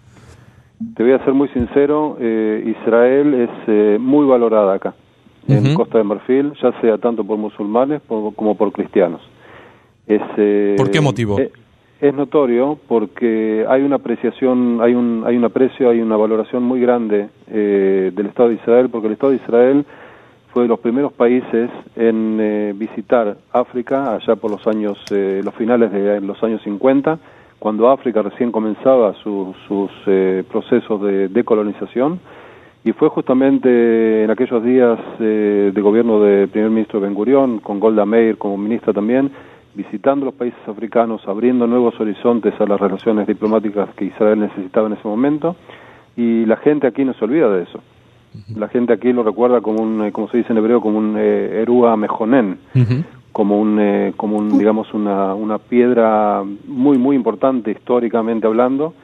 Te 0.97 1.02
voy 1.02 1.12
a 1.12 1.25
ser 1.25 1.35
muy 1.35 1.49
sincero, 1.49 2.16
eh, 2.21 2.75
Israel 2.76 3.35
es 3.35 3.50
eh, 3.69 3.99
muy 4.00 4.26
valorada 4.26 4.75
acá, 4.75 4.95
en 5.49 5.75
Costa 5.75 5.99
de 5.99 6.04
Marfil, 6.04 6.52
ya 6.61 6.73
sea 6.81 6.99
tanto 6.99 7.25
por 7.25 7.37
musulmanes 7.37 8.02
como 8.09 8.57
por 8.57 8.73
cristianos. 8.73 9.21
Es, 10.07 10.21
¿Por 10.76 10.90
qué 10.90 11.00
motivo? 11.00 11.38
es 11.38 12.14
notorio 12.14 12.78
porque 12.88 13.64
hay 13.69 13.83
una 13.83 13.97
apreciación, 13.97 14.81
hay 14.81 14.92
un, 14.92 15.23
hay 15.25 15.37
un 15.37 15.45
aprecio, 15.45 15.88
hay 15.88 16.00
una 16.00 16.16
valoración 16.16 16.64
muy 16.64 16.81
grande 16.81 17.28
del 17.47 18.26
Estado 18.26 18.49
de 18.49 18.57
Israel, 18.57 18.88
porque 18.90 19.07
el 19.07 19.12
Estado 19.12 19.31
de 19.31 19.37
Israel 19.38 19.87
fue 20.52 20.64
de 20.64 20.68
los 20.68 20.80
primeros 20.80 21.12
países 21.14 21.71
en 21.97 22.38
eh, 22.38 22.73
visitar 22.76 23.37
África 23.52 24.14
allá 24.14 24.37
por 24.37 24.50
los 24.50 24.66
años, 24.66 24.99
eh, 25.11 25.40
los 25.42 25.54
finales 25.54 25.90
de 25.90 26.21
los 26.21 26.42
años 26.42 26.61
50, 26.62 27.18
cuando 27.59 27.90
África 27.90 28.23
recién 28.23 28.52
comenzaba 28.52 29.14
sus 29.14 29.90
eh, 30.06 30.44
procesos 30.50 31.00
de 31.02 31.28
decolonización, 31.28 32.21
y 32.85 32.92
fue 32.92 33.09
justamente 33.09 34.25
en 34.25 34.30
aquellos 34.30 34.62
días 34.64 34.99
de 35.21 35.80
gobierno 35.80 36.21
del 36.21 36.49
primer 36.49 36.71
ministro 36.71 37.00
Ben 37.00 37.14
Gurión, 37.14 37.61
con 37.61 37.78
Golda 37.78 38.04
Meir 38.04 38.37
como 38.38 38.56
ministra 38.56 38.92
también, 38.92 39.30
visitando 39.73 40.26
los 40.26 40.35
países 40.35 40.59
africanos, 40.66 41.23
abriendo 41.28 41.68
nuevos 41.68 41.99
horizontes 42.00 42.61
a 42.61 42.66
las 42.66 42.80
relaciones 42.80 43.28
diplomáticas 43.28 43.94
que 43.94 44.06
Israel 44.06 44.40
necesitaba 44.40 44.88
en 44.88 44.94
ese 44.94 45.06
momento, 45.06 45.54
y 46.16 46.44
la 46.44 46.56
gente 46.56 46.88
aquí 46.88 47.04
no 47.04 47.14
se 47.14 47.25
olvida 47.25 47.49
de 47.50 47.62
eso. 47.62 47.80
La 48.57 48.69
gente 48.69 48.93
aquí 48.93 49.12
lo 49.12 49.23
recuerda 49.23 49.61
como 49.61 49.83
un, 49.83 50.05
eh, 50.05 50.12
como 50.12 50.29
se 50.29 50.39
dice 50.39 50.53
en 50.53 50.59
hebreo, 50.59 50.81
como 50.81 50.99
un 50.99 51.17
eh, 51.19 51.61
erúa 51.62 51.97
mejonen, 51.97 52.59
como 53.33 53.61
un, 53.61 53.79
eh, 53.81 54.12
como 54.17 54.37
un, 54.39 54.59
digamos, 54.59 54.93
una, 54.95 55.35
una 55.35 55.59
piedra 55.59 56.43
muy, 56.67 56.99
muy 56.99 57.17
importante 57.17 57.71
históricamente 57.71 58.47
hablando. 58.47 58.95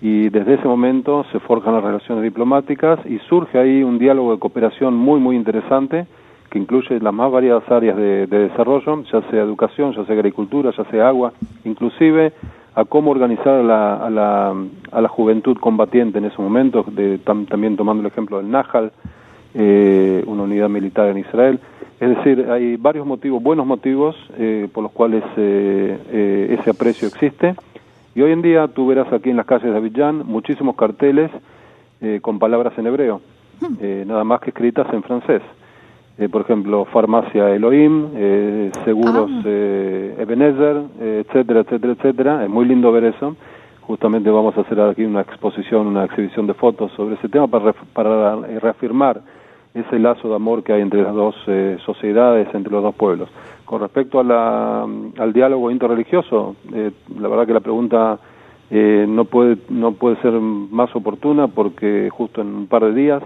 Y 0.00 0.30
desde 0.30 0.54
ese 0.54 0.66
momento 0.66 1.24
se 1.30 1.38
forjan 1.38 1.74
las 1.74 1.84
relaciones 1.84 2.24
diplomáticas 2.24 2.98
y 3.06 3.18
surge 3.28 3.58
ahí 3.58 3.84
un 3.84 3.98
diálogo 3.98 4.32
de 4.32 4.40
cooperación 4.40 4.94
muy, 4.96 5.20
muy 5.20 5.36
interesante 5.36 6.06
que 6.50 6.58
incluye 6.58 7.00
las 7.00 7.14
más 7.14 7.30
variadas 7.32 7.62
áreas 7.70 7.96
de, 7.96 8.26
de 8.26 8.38
desarrollo, 8.48 9.02
ya 9.04 9.22
sea 9.30 9.42
educación, 9.42 9.94
ya 9.94 10.04
sea 10.04 10.14
agricultura, 10.14 10.70
ya 10.76 10.84
sea 10.90 11.08
agua, 11.08 11.32
inclusive 11.64 12.32
a 12.74 12.84
cómo 12.84 13.10
organizar 13.10 13.48
a 13.48 13.62
la, 13.62 13.94
a 13.96 14.10
la, 14.10 14.54
a 14.90 15.00
la 15.00 15.08
juventud 15.08 15.56
combatiente 15.58 16.18
en 16.18 16.24
ese 16.24 16.40
momento, 16.40 16.84
de, 16.90 17.18
también 17.18 17.76
tomando 17.76 18.00
el 18.00 18.06
ejemplo 18.06 18.38
del 18.38 18.50
Nahal, 18.50 18.92
eh, 19.54 20.24
una 20.26 20.44
unidad 20.44 20.68
militar 20.68 21.08
en 21.08 21.18
Israel. 21.18 21.60
Es 22.00 22.16
decir, 22.16 22.46
hay 22.50 22.76
varios 22.76 23.06
motivos, 23.06 23.42
buenos 23.42 23.66
motivos, 23.66 24.16
eh, 24.38 24.68
por 24.72 24.82
los 24.82 24.92
cuales 24.92 25.22
eh, 25.36 26.56
ese 26.58 26.70
aprecio 26.70 27.06
existe. 27.08 27.54
Y 28.14 28.22
hoy 28.22 28.32
en 28.32 28.42
día 28.42 28.66
tú 28.68 28.86
verás 28.86 29.12
aquí 29.12 29.30
en 29.30 29.36
las 29.36 29.46
calles 29.46 29.70
de 29.70 29.76
Abidjan 29.76 30.26
muchísimos 30.26 30.76
carteles 30.76 31.30
con 32.20 32.40
palabras 32.40 32.76
en 32.78 32.88
hebreo, 32.88 33.20
hmm. 33.60 34.08
nada 34.08 34.24
más 34.24 34.40
que 34.40 34.50
escritas 34.50 34.92
en 34.92 35.04
francés. 35.04 35.40
Eh, 36.18 36.28
por 36.28 36.42
ejemplo, 36.42 36.84
Farmacia 36.86 37.54
Elohim, 37.54 38.08
eh, 38.14 38.70
Seguros 38.84 39.30
ah. 39.32 39.42
eh, 39.46 40.14
Ebenezer, 40.18 40.82
etcétera, 41.00 41.60
etcétera, 41.60 41.92
etcétera. 41.94 42.44
Es 42.44 42.50
muy 42.50 42.66
lindo 42.66 42.92
ver 42.92 43.04
eso. 43.04 43.34
Justamente 43.80 44.30
vamos 44.30 44.56
a 44.56 44.60
hacer 44.60 44.78
aquí 44.80 45.04
una 45.04 45.22
exposición, 45.22 45.86
una 45.86 46.04
exhibición 46.04 46.46
de 46.46 46.54
fotos 46.54 46.92
sobre 46.92 47.14
ese 47.14 47.28
tema 47.28 47.46
para, 47.48 47.72
para 47.72 48.36
reafirmar 48.36 49.22
ese 49.74 49.98
lazo 49.98 50.28
de 50.28 50.34
amor 50.34 50.62
que 50.62 50.72
hay 50.72 50.82
entre 50.82 51.02
las 51.02 51.14
dos 51.14 51.34
sociedades, 51.84 52.46
entre 52.54 52.72
los 52.72 52.82
dos 52.82 52.94
pueblos. 52.94 53.28
Con 53.64 53.80
respecto 53.80 54.20
a 54.20 54.24
la, 54.24 54.82
al 54.82 55.32
diálogo 55.32 55.70
interreligioso, 55.70 56.56
la 57.18 57.28
verdad 57.28 57.46
que 57.46 57.54
la 57.54 57.60
pregunta 57.60 58.18
no, 58.70 59.24
puede, 59.24 59.56
no 59.70 59.92
puede 59.92 60.16
ser 60.16 60.32
más 60.34 60.94
oportuna 60.94 61.48
porque 61.48 62.08
justo 62.10 62.42
en 62.42 62.54
un 62.54 62.66
par 62.68 62.84
de 62.84 62.92
días 62.92 63.22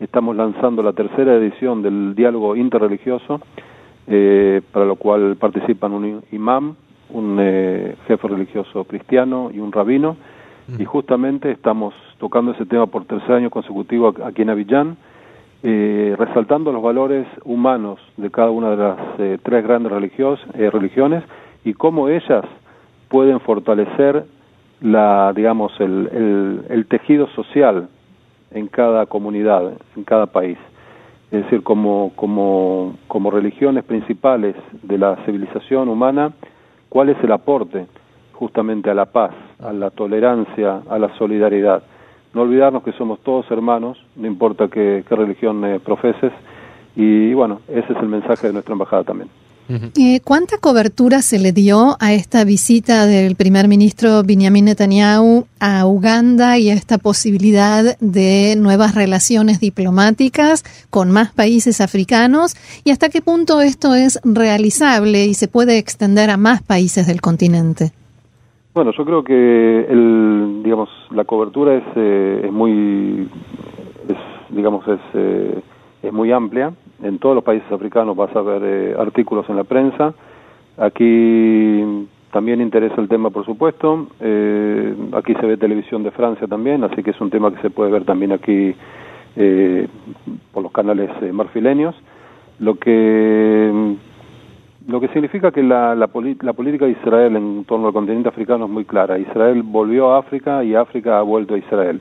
estamos 0.00 0.36
lanzando 0.36 0.82
la 0.82 0.92
tercera 0.92 1.34
edición 1.34 1.82
del 1.82 2.14
diálogo 2.14 2.54
interreligioso, 2.56 3.40
eh, 4.06 4.62
para 4.72 4.84
lo 4.84 4.96
cual 4.96 5.36
participan 5.36 5.92
un 5.92 6.22
imam, 6.32 6.74
un 7.10 7.38
eh, 7.40 7.96
jefe 8.06 8.28
religioso 8.28 8.84
cristiano 8.84 9.50
y 9.52 9.58
un 9.58 9.72
rabino, 9.72 10.16
y 10.78 10.84
justamente 10.84 11.50
estamos 11.50 11.94
tocando 12.18 12.52
ese 12.52 12.66
tema 12.66 12.86
por 12.86 13.06
tercer 13.06 13.32
año 13.32 13.48
consecutivo 13.48 14.14
aquí 14.22 14.42
en 14.42 14.50
Avillán, 14.50 14.98
eh, 15.62 16.14
resaltando 16.18 16.72
los 16.72 16.82
valores 16.82 17.26
humanos 17.44 17.98
de 18.18 18.30
cada 18.30 18.50
una 18.50 18.70
de 18.70 18.76
las 18.76 19.42
tres 19.42 19.64
grandes 19.64 19.90
religiones 19.90 21.24
y 21.64 21.72
cómo 21.72 22.10
ellas 22.10 22.44
pueden 23.08 23.40
fortalecer 23.40 24.26
la, 24.82 25.32
digamos, 25.34 25.72
el, 25.80 26.64
el 26.68 26.86
tejido 26.86 27.28
social 27.28 27.88
en 28.50 28.68
cada 28.68 29.06
comunidad, 29.06 29.72
en 29.96 30.04
cada 30.04 30.26
país. 30.26 30.58
Es 31.30 31.44
decir, 31.44 31.62
como, 31.62 32.12
como, 32.16 32.96
como 33.06 33.30
religiones 33.30 33.84
principales 33.84 34.56
de 34.82 34.98
la 34.98 35.16
civilización 35.26 35.88
humana, 35.88 36.32
¿cuál 36.88 37.10
es 37.10 37.22
el 37.22 37.32
aporte 37.32 37.86
justamente 38.32 38.90
a 38.90 38.94
la 38.94 39.06
paz, 39.06 39.32
a 39.60 39.72
la 39.72 39.90
tolerancia, 39.90 40.80
a 40.88 40.98
la 40.98 41.14
solidaridad? 41.18 41.82
No 42.32 42.42
olvidarnos 42.42 42.82
que 42.82 42.92
somos 42.92 43.20
todos 43.20 43.50
hermanos, 43.50 44.02
no 44.16 44.26
importa 44.26 44.68
qué, 44.68 45.04
religión 45.10 45.64
eh, 45.64 45.80
profeses, 45.80 46.32
y 46.96 47.34
bueno, 47.34 47.60
ese 47.68 47.92
es 47.92 47.98
el 47.98 48.08
mensaje 48.08 48.46
de 48.46 48.52
nuestra 48.54 48.72
embajada 48.72 49.04
también. 49.04 49.28
Eh, 49.68 50.20
¿Cuánta 50.24 50.56
cobertura 50.56 51.20
se 51.20 51.38
le 51.38 51.52
dio 51.52 51.98
a 52.00 52.14
esta 52.14 52.44
visita 52.44 53.04
del 53.04 53.36
primer 53.36 53.68
ministro 53.68 54.22
Benjamin 54.22 54.64
Netanyahu 54.64 55.46
a 55.60 55.84
Uganda 55.86 56.56
y 56.56 56.70
a 56.70 56.74
esta 56.74 56.96
posibilidad 56.96 57.98
de 58.00 58.54
nuevas 58.56 58.94
relaciones 58.94 59.60
diplomáticas 59.60 60.64
con 60.88 61.10
más 61.10 61.34
países 61.34 61.82
africanos? 61.82 62.54
¿Y 62.82 62.92
hasta 62.92 63.10
qué 63.10 63.20
punto 63.20 63.60
esto 63.60 63.94
es 63.94 64.18
realizable 64.24 65.26
y 65.26 65.34
se 65.34 65.48
puede 65.48 65.76
extender 65.76 66.30
a 66.30 66.38
más 66.38 66.62
países 66.62 67.06
del 67.06 67.20
continente? 67.20 67.92
Bueno, 68.72 68.92
yo 68.96 69.04
creo 69.04 69.22
que 69.22 69.86
el, 69.90 70.62
digamos, 70.64 70.88
la 71.10 71.24
cobertura 71.24 71.74
es, 71.74 71.84
eh, 71.94 72.42
es 72.44 72.52
muy, 72.52 73.28
digamos, 74.48 74.88
es, 74.88 75.00
eh, 75.12 75.60
es 76.02 76.12
muy 76.12 76.32
amplia 76.32 76.72
en 77.02 77.18
todos 77.18 77.34
los 77.34 77.44
países 77.44 77.70
africanos 77.70 78.16
vas 78.16 78.34
a 78.34 78.42
ver 78.42 78.62
eh, 78.64 78.96
artículos 78.98 79.48
en 79.48 79.56
la 79.56 79.64
prensa. 79.64 80.14
Aquí 80.76 82.06
también 82.32 82.60
interesa 82.60 83.00
el 83.00 83.08
tema, 83.08 83.30
por 83.30 83.44
supuesto. 83.44 84.08
Eh, 84.20 84.94
aquí 85.12 85.34
se 85.34 85.46
ve 85.46 85.56
televisión 85.56 86.02
de 86.02 86.10
Francia 86.10 86.46
también, 86.46 86.84
así 86.84 87.02
que 87.02 87.10
es 87.10 87.20
un 87.20 87.30
tema 87.30 87.52
que 87.54 87.60
se 87.62 87.70
puede 87.70 87.90
ver 87.90 88.04
también 88.04 88.32
aquí 88.32 88.74
eh, 89.36 89.88
por 90.52 90.62
los 90.62 90.72
canales 90.72 91.10
marfileños. 91.32 91.94
Lo 92.58 92.74
que 92.74 93.96
lo 94.88 95.00
que 95.00 95.08
significa 95.08 95.50
que 95.50 95.62
la, 95.62 95.94
la, 95.94 96.08
la, 96.40 96.52
política 96.54 96.86
de 96.86 96.92
Israel 96.92 97.36
en 97.36 97.64
torno 97.64 97.88
al 97.88 97.92
continente 97.92 98.30
africano 98.30 98.64
es 98.64 98.70
muy 98.70 98.86
clara. 98.86 99.18
Israel 99.18 99.62
volvió 99.62 100.12
a 100.12 100.18
África 100.18 100.64
y 100.64 100.74
África 100.74 101.18
ha 101.18 101.22
vuelto 101.22 101.54
a 101.54 101.58
Israel. 101.58 102.00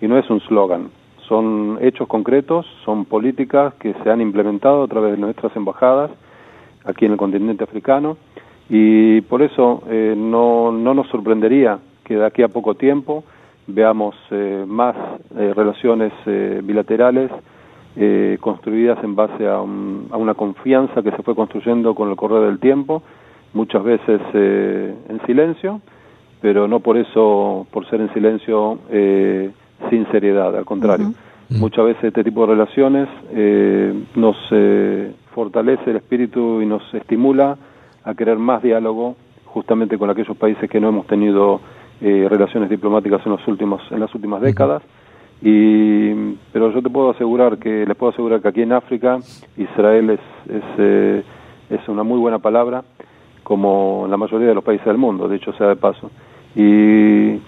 Y 0.00 0.06
no 0.06 0.16
es 0.16 0.30
un 0.30 0.40
slogan 0.42 0.90
son 1.28 1.78
hechos 1.80 2.08
concretos, 2.08 2.66
son 2.84 3.04
políticas 3.04 3.74
que 3.74 3.94
se 4.02 4.10
han 4.10 4.20
implementado 4.20 4.82
a 4.82 4.88
través 4.88 5.12
de 5.12 5.18
nuestras 5.18 5.54
embajadas 5.56 6.10
aquí 6.84 7.04
en 7.04 7.12
el 7.12 7.18
continente 7.18 7.64
africano. 7.64 8.16
Y 8.68 9.20
por 9.22 9.42
eso 9.42 9.82
eh, 9.88 10.14
no, 10.16 10.72
no 10.72 10.94
nos 10.94 11.08
sorprendería 11.08 11.78
que 12.04 12.16
de 12.16 12.26
aquí 12.26 12.42
a 12.42 12.48
poco 12.48 12.74
tiempo 12.74 13.24
veamos 13.66 14.14
eh, 14.30 14.64
más 14.66 14.96
eh, 15.36 15.52
relaciones 15.54 16.12
bilaterales 16.64 17.30
construidas 18.40 19.02
en 19.02 19.16
base 19.16 19.44
a, 19.44 19.56
a, 19.56 19.62
una 19.62 20.34
confianza 20.34 21.02
que 21.02 21.10
se 21.10 21.22
fue 21.24 21.34
construyendo 21.34 21.96
con 21.96 22.08
el 22.08 22.14
correr 22.14 22.42
del 22.42 22.60
tiempo, 22.60 23.02
muchas 23.54 23.82
veces 23.82 24.20
en 24.32 25.20
silencio, 25.26 25.80
pero 26.40 26.68
no 26.68 26.78
por 26.78 26.96
eso, 26.96 27.66
por 27.72 27.90
ser 27.90 28.00
en 28.02 28.14
silencio, 28.14 28.78
sin 29.90 30.06
seriedad, 30.10 30.56
al 30.56 30.64
contrario. 30.64 31.12
Muchas 31.50 31.86
veces 31.86 32.04
este 32.04 32.24
tipo 32.24 32.42
de 32.42 32.52
relaciones 32.52 33.08
eh, 33.32 33.94
nos 34.14 34.36
eh, 34.50 35.12
fortalece 35.34 35.90
el 35.90 35.96
espíritu 35.96 36.60
y 36.60 36.66
nos 36.66 36.82
estimula 36.92 37.56
a 38.04 38.14
querer 38.14 38.38
más 38.38 38.62
diálogo 38.62 39.16
justamente 39.46 39.96
con 39.96 40.10
aquellos 40.10 40.36
países 40.36 40.68
que 40.68 40.78
no 40.80 40.88
hemos 40.88 41.06
tenido 41.06 41.60
relaciones 42.00 42.70
diplomáticas 42.70 43.20
en 43.26 43.32
los 43.32 43.48
últimos 43.48 43.82
en 43.90 43.98
las 43.98 44.14
últimas 44.14 44.40
décadas. 44.40 44.82
Y, 45.42 46.12
pero 46.52 46.70
yo 46.72 46.80
te 46.80 46.90
puedo 46.90 47.10
asegurar 47.10 47.58
que 47.58 47.84
les 47.84 47.96
puedo 47.96 48.12
asegurar 48.12 48.40
que 48.40 48.48
aquí 48.48 48.62
en 48.62 48.72
África 48.72 49.18
Israel 49.56 50.10
es 50.10 50.20
es, 50.48 51.24
es 51.70 51.88
una 51.88 52.04
muy 52.04 52.20
buena 52.20 52.38
palabra 52.38 52.84
como 53.48 54.02
en 54.04 54.10
la 54.10 54.18
mayoría 54.18 54.48
de 54.48 54.54
los 54.54 54.62
países 54.62 54.84
del 54.84 54.98
mundo, 54.98 55.26
de 55.26 55.36
hecho 55.36 55.54
sea 55.54 55.68
de 55.68 55.76
paso. 55.76 56.10
Y 56.54 57.40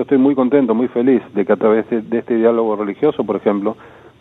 yo 0.00 0.04
estoy 0.04 0.16
muy 0.16 0.34
contento, 0.34 0.74
muy 0.74 0.88
feliz 0.88 1.20
de 1.34 1.44
que 1.44 1.52
a 1.52 1.56
través 1.56 1.84
de, 1.90 2.18
este 2.18 2.34
diálogo 2.34 2.74
religioso, 2.74 3.22
por 3.22 3.36
ejemplo, 3.36 3.76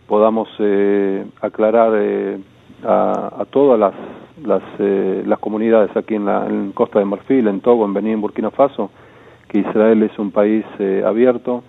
podamos 0.08 0.50
eh, 0.60 1.26
aclarar 1.40 1.94
eh, 1.96 2.38
a, 2.84 3.46
todas 3.50 3.80
las, 3.80 3.94
las, 4.44 4.62
eh, 4.78 5.24
las, 5.26 5.40
comunidades 5.40 5.96
aquí 5.96 6.16
en, 6.16 6.26
la, 6.26 6.46
en 6.48 6.74
Costa 6.74 7.00
de 7.00 7.06
Marfil, 7.06 7.48
en 7.48 7.62
Togo, 7.62 7.86
en 7.86 7.94
Benín, 7.94 8.20
Burkina 8.20 8.52
Faso, 8.52 8.92
que 9.48 9.60
Israel 9.60 10.04
es 10.04 10.20
un 10.20 10.32
país 10.32 10.66
abierto, 11.06 11.64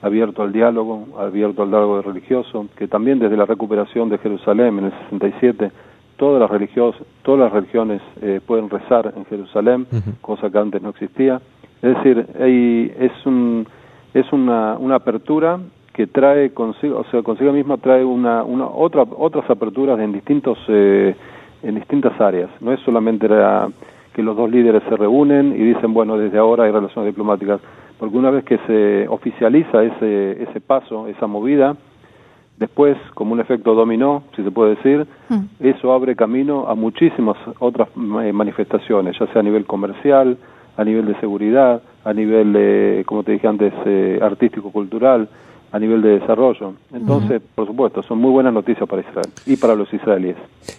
abierto 0.00 0.44
al 0.44 0.52
diálogo, 0.52 1.04
abierto 1.18 1.64
al 1.64 1.70
diálogo 1.70 2.02
religioso, 2.02 2.68
que 2.76 2.86
también 2.86 3.18
desde 3.18 3.36
la 3.36 3.46
recuperación 3.46 4.08
de 4.10 4.18
Jerusalén 4.18 4.78
en 4.78 4.84
el 4.84 4.92
67 5.10 5.72
todas 6.16 6.40
las 6.40 6.50
religiosas, 6.50 7.02
todas 7.22 7.40
las 7.40 7.52
religiones 7.52 8.00
eh, 8.20 8.40
pueden 8.44 8.68
rezar 8.70 9.12
en 9.16 9.24
Jerusalén, 9.26 9.86
cosa 10.20 10.50
que 10.50 10.58
antes 10.58 10.82
no 10.82 10.90
existía. 10.90 11.40
Es 11.82 11.96
decir, 11.96 12.26
hay, 12.40 12.92
es 12.98 13.26
un 13.26 13.66
es 14.14 14.32
una, 14.32 14.76
una 14.78 14.96
apertura 14.96 15.58
que 15.92 16.06
trae 16.06 16.50
consigo, 16.52 16.98
o 17.00 17.04
sea, 17.10 17.22
consigo 17.22 17.52
misma 17.52 17.76
trae 17.76 18.04
una, 18.04 18.42
una 18.42 18.66
otra 18.66 19.02
otras 19.02 19.48
aperturas 19.50 19.98
en 19.98 20.12
distintos 20.12 20.58
eh, 20.68 21.14
en 21.62 21.74
distintas 21.74 22.18
áreas. 22.20 22.50
No 22.60 22.72
es 22.72 22.80
solamente 22.80 23.28
que 24.14 24.22
los 24.22 24.36
dos 24.36 24.50
líderes 24.50 24.82
se 24.88 24.96
reúnen 24.96 25.52
y 25.52 25.64
dicen, 25.74 25.92
bueno, 25.92 26.16
desde 26.16 26.38
ahora 26.38 26.64
hay 26.64 26.70
relaciones 26.70 27.12
diplomáticas, 27.12 27.60
porque 27.98 28.16
una 28.16 28.30
vez 28.30 28.44
que 28.44 28.58
se 28.66 29.08
oficializa 29.08 29.82
ese 29.82 30.42
ese 30.42 30.60
paso, 30.60 31.08
esa 31.08 31.26
movida, 31.26 31.76
Después, 32.58 32.96
como 33.12 33.34
un 33.34 33.40
efecto 33.40 33.74
dominó, 33.74 34.22
si 34.34 34.42
se 34.42 34.50
puede 34.50 34.76
decir, 34.76 35.06
hmm. 35.28 35.44
eso 35.60 35.92
abre 35.92 36.16
camino 36.16 36.66
a 36.66 36.74
muchísimas 36.74 37.36
otras 37.58 37.88
eh, 37.88 38.32
manifestaciones, 38.32 39.14
ya 39.18 39.26
sea 39.26 39.40
a 39.40 39.42
nivel 39.42 39.66
comercial, 39.66 40.38
a 40.76 40.84
nivel 40.84 41.06
de 41.06 41.18
seguridad, 41.20 41.82
a 42.04 42.12
nivel, 42.12 43.04
como 43.06 43.22
te 43.22 43.32
dije 43.32 43.46
antes, 43.46 43.72
eh, 43.86 44.18
artístico-cultural, 44.22 45.28
a 45.72 45.78
nivel 45.78 46.00
de 46.00 46.20
desarrollo. 46.20 46.74
Entonces, 46.92 47.42
por 47.54 47.66
supuesto, 47.66 48.02
son 48.02 48.18
muy 48.18 48.30
buenas 48.30 48.52
noticias 48.52 48.88
para 48.88 49.02
Israel 49.02 49.26
y 49.44 49.56
para 49.56 49.74
los 49.74 49.92
israelíes. 49.92 50.36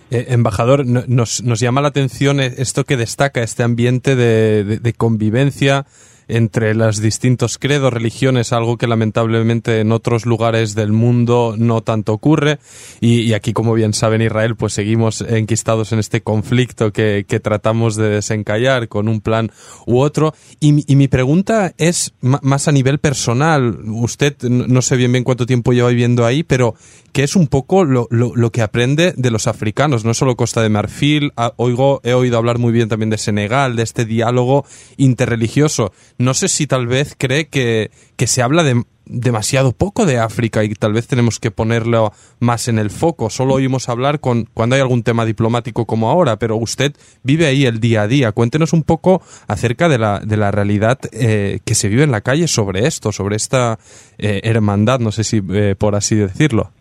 Eh, 0.09 0.27
embajador, 0.29 0.85
nos, 0.85 1.43
nos 1.43 1.59
llama 1.59 1.81
la 1.81 1.89
atención 1.89 2.39
esto 2.39 2.83
que 2.83 2.97
destaca, 2.97 3.41
este 3.41 3.63
ambiente 3.63 4.15
de, 4.15 4.79
de 4.79 4.93
convivencia 4.93 5.85
entre 6.27 6.75
los 6.75 7.01
distintos 7.01 7.57
credos, 7.57 7.93
religiones, 7.93 8.53
algo 8.53 8.77
que 8.77 8.87
lamentablemente 8.87 9.79
en 9.79 9.91
otros 9.91 10.25
lugares 10.25 10.75
del 10.75 10.91
mundo 10.91 11.55
no 11.57 11.81
tanto 11.81 12.13
ocurre. 12.13 12.59
Y, 12.99 13.33
aquí, 13.33 13.53
como 13.53 13.73
bien 13.73 13.93
saben, 13.93 14.21
Israel, 14.21 14.55
pues 14.55 14.73
seguimos 14.73 15.21
enquistados 15.21 15.91
en 15.91 15.99
este 15.99 16.21
conflicto 16.21 16.91
que, 16.91 17.25
tratamos 17.43 17.95
de 17.95 18.09
desencallar 18.09 18.87
con 18.87 19.07
un 19.07 19.21
plan 19.21 19.51
u 19.85 19.99
otro. 19.99 20.33
Y, 20.59 20.95
mi 20.97 21.07
pregunta 21.07 21.73
es 21.77 22.13
más 22.21 22.67
a 22.67 22.71
nivel 22.71 22.99
personal. 22.99 23.79
Usted, 23.85 24.41
no 24.43 24.81
sé 24.81 24.95
bien 24.95 25.11
bien 25.11 25.23
cuánto 25.23 25.45
tiempo 25.45 25.73
lleva 25.73 25.89
viviendo 25.89 26.25
ahí, 26.25 26.43
pero 26.43 26.75
que 27.17 27.23
es 27.23 27.35
un 27.35 27.47
poco 27.47 27.83
lo, 27.83 28.07
que 28.51 28.61
aprende 28.61 29.13
de 29.17 29.31
los 29.31 29.47
africanos, 29.47 30.05
no 30.05 30.13
solo 30.13 30.35
Costa 30.35 30.61
de 30.61 30.69
Marfil, 30.69 31.33
oigo, 31.55 31.99
he 32.03 32.13
oído 32.13 32.37
hablar 32.37 32.59
muy 32.59 32.71
bien 32.71 32.89
también 32.89 33.09
de 33.09 33.17
Senegal, 33.17 33.75
de 33.75 33.83
este 33.83 34.05
diálogo 34.05 34.65
interreligioso. 34.97 35.91
No 36.17 36.33
sé 36.33 36.47
si 36.47 36.67
tal 36.67 36.87
vez 36.87 37.15
cree 37.17 37.47
que, 37.47 37.91
que 38.15 38.27
se 38.27 38.41
habla 38.41 38.63
de, 38.63 38.83
demasiado 39.09 39.71
poco 39.71 40.05
de 40.05 40.19
África 40.19 40.63
y 40.63 40.69
tal 40.69 40.93
vez 40.93 41.07
tenemos 41.07 41.39
que 41.39 41.51
ponerlo 41.51 42.11
más 42.39 42.67
en 42.67 42.79
el 42.79 42.89
foco. 42.89 43.29
Solo 43.29 43.55
oímos 43.55 43.89
hablar 43.89 44.19
con, 44.19 44.45
cuando 44.53 44.75
hay 44.75 44.81
algún 44.81 45.03
tema 45.03 45.25
diplomático 45.25 45.85
como 45.85 46.09
ahora, 46.09 46.37
pero 46.37 46.55
usted 46.57 46.93
vive 47.23 47.45
ahí 47.45 47.65
el 47.65 47.79
día 47.79 48.03
a 48.03 48.07
día. 48.07 48.31
Cuéntenos 48.31 48.73
un 48.73 48.83
poco 48.83 49.21
acerca 49.47 49.89
de 49.89 49.97
la, 49.97 50.19
de 50.19 50.37
la 50.37 50.51
realidad 50.51 50.99
eh, 51.11 51.59
que 51.65 51.75
se 51.75 51.89
vive 51.89 52.03
en 52.03 52.11
la 52.11 52.21
calle 52.21 52.47
sobre 52.47 52.85
esto, 52.87 53.11
sobre 53.11 53.35
esta 53.35 53.77
eh, 54.17 54.41
hermandad, 54.43 54.99
no 54.99 55.11
sé 55.11 55.23
si 55.23 55.41
eh, 55.51 55.75
por 55.77 55.95
así 55.95 56.15
decirlo. 56.15 56.71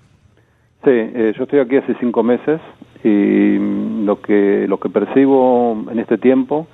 Sí, 0.85 0.93
eh, 0.93 1.33
yo 1.37 1.45
estoy 1.45 1.61
aquí 1.61 1.77
hace 1.77 1.97
cinco 1.99 2.23
meses 2.23 2.61
y 3.03 3.59
lo 4.05 4.21
que, 4.21 4.67
lo 4.69 4.79
que 4.79 4.89
percibo 4.89 5.85
en 5.91 5.99
este 5.99 6.19
tiempo 6.19 6.67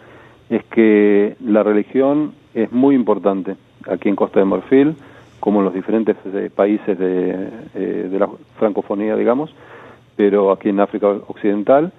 es 0.51 0.63
que 0.65 1.37
la 1.41 1.63
religión 1.63 2.35
es 2.55 2.71
muy 2.73 2.95
importante 2.95 3.57
aquí 3.89 4.09
en 4.09 4.17
Costa 4.17 4.41
de 4.41 4.47
Marfil, 4.47 4.97
como 5.41 5.61
en 5.61 5.65
los 5.65 5.75
diferentes 5.75 6.17
eh, 6.27 6.51
países 6.55 6.99
de, 6.99 7.49
eh, 7.75 8.09
de, 8.11 8.19
la 8.19 8.29
francofonía, 8.59 9.17
digamos, 9.17 9.55
pero 10.17 10.53
aquí 10.53 10.69
en 10.69 10.81
África 10.81 11.09
Occidental. 11.27 11.93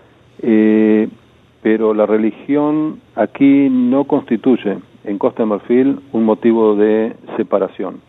pero 1.62 1.94
la 1.94 2.06
religión 2.06 3.00
aquí 3.16 3.70
no 3.70 4.04
constituye 4.04 4.78
en 5.06 5.18
Costa 5.18 5.44
de 5.44 5.48
Marfil 5.48 6.00
un 6.12 6.24
motivo 6.26 6.76
de 6.76 7.16
separación. 7.38 8.02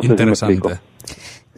Si 0.00 0.08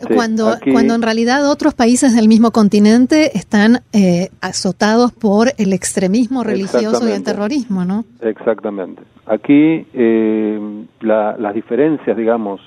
cuando, 0.06 0.54
cuando 0.72 0.94
en 0.94 1.02
realidad 1.02 1.50
otros 1.50 1.74
países 1.74 2.14
del 2.14 2.28
mismo 2.28 2.50
continente 2.50 3.36
están 3.36 3.80
eh, 3.92 4.28
azotados 4.40 5.12
por 5.12 5.48
el 5.58 5.72
extremismo 5.72 6.42
religioso 6.42 7.08
y 7.08 7.12
el 7.12 7.22
terrorismo, 7.22 7.84
¿no? 7.84 8.04
Exactamente. 8.20 9.02
Aquí 9.26 9.86
eh, 9.92 10.84
las 11.00 11.54
diferencias, 11.54 12.16
digamos, 12.16 12.60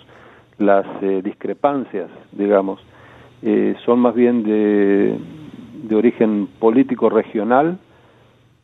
las 0.57 0.85
eh, 1.01 1.21
discrepancias, 1.23 2.09
digamos, 2.31 2.79
son 3.85 3.99
más 3.99 4.15
bien 4.15 4.43
de, 4.43 5.15
de 5.83 5.95
origen 5.95 6.47
político 6.59 7.07
regional 7.07 7.77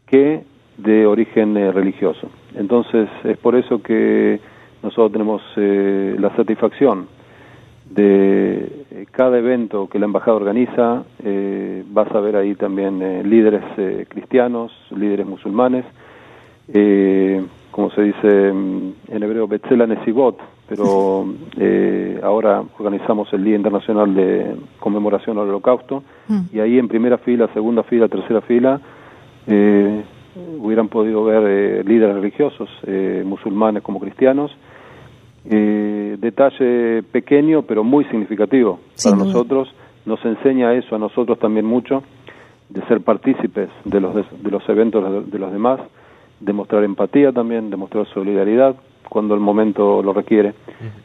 que 0.08 0.44
de 0.78 1.06
origen 1.06 1.54
religioso. 1.72 2.30
Entonces 2.56 3.08
es 3.24 3.38
por 3.38 3.56
eso 3.56 3.84
que 3.84 4.40
nosotros 4.82 5.12
tenemos 5.12 5.42
la 5.56 6.36
satisfacción 6.36 7.08
de 7.94 8.86
eh, 8.92 9.06
cada 9.12 9.38
evento 9.38 9.88
que 9.88 10.00
la 10.00 10.06
embajada 10.06 10.38
organiza, 10.38 11.04
eh, 11.24 11.84
vas 11.90 12.12
a 12.14 12.20
ver 12.20 12.36
ahí 12.36 12.56
también 12.56 13.02
eh, 13.02 13.24
líderes 13.24 13.64
cristianos, 14.10 14.72
líderes 14.96 15.26
musulmanes, 15.26 15.86
como 17.72 17.90
se 17.92 18.02
dice 18.04 18.54
mm, 18.54 18.94
en 19.10 19.24
hebreo, 19.24 19.48
Betzela 19.48 19.86
Nesibot, 19.86 20.40
pero 20.68 21.26
ahora 22.24 22.64
organizamos 22.80 23.32
el 23.34 23.44
Día 23.44 23.56
Internacional 23.56 24.16
de 24.16 24.56
Conmemoración 24.80 25.38
al 25.38 25.50
Holocausto, 25.50 26.04
mm. 26.28 26.42
y 26.54 26.60
ahí 26.60 26.80
en 26.80 26.88
primera 26.88 27.18
fila, 27.18 27.50
segunda 27.54 27.84
fila, 27.84 28.08
tercera 28.08 28.42
fila, 28.42 28.80
hubieran 30.58 30.88
podido 30.88 31.26
ver 31.26 31.86
líderes 31.86 32.16
religiosos, 32.16 32.70
musulmanes 33.26 33.84
como 33.84 34.00
cristianos, 34.00 34.56
eh, 35.50 36.18
detalle 36.20 37.04
pequeño 37.04 37.64
pero 37.64 37.84
muy 37.84 38.06
significativo 38.06 38.80
para 39.04 39.16
nosotros, 39.16 39.74
nos 40.06 40.24
enseña 40.26 40.74
eso 40.74 40.96
a 40.96 41.00
nosotros 41.00 41.40
también 41.40 41.66
mucho, 41.66 42.04
de 42.70 42.82
ser 42.88 43.02
partícipes 43.02 43.70
de 43.86 44.00
los, 44.02 44.16
de, 44.16 44.52
los 44.52 44.68
eventos 44.68 45.32
de, 45.32 45.40
los 45.40 45.52
demás, 45.52 45.80
de 46.40 46.54
mostrar 46.54 46.84
empatía 46.84 47.32
también, 47.32 47.70
de 47.70 47.78
mostrar 47.78 48.08
solidaridad 48.14 48.76
cuando 49.10 49.36
el 49.36 49.40
momento 49.40 50.02
lo 50.02 50.12
requiere. 50.12 50.54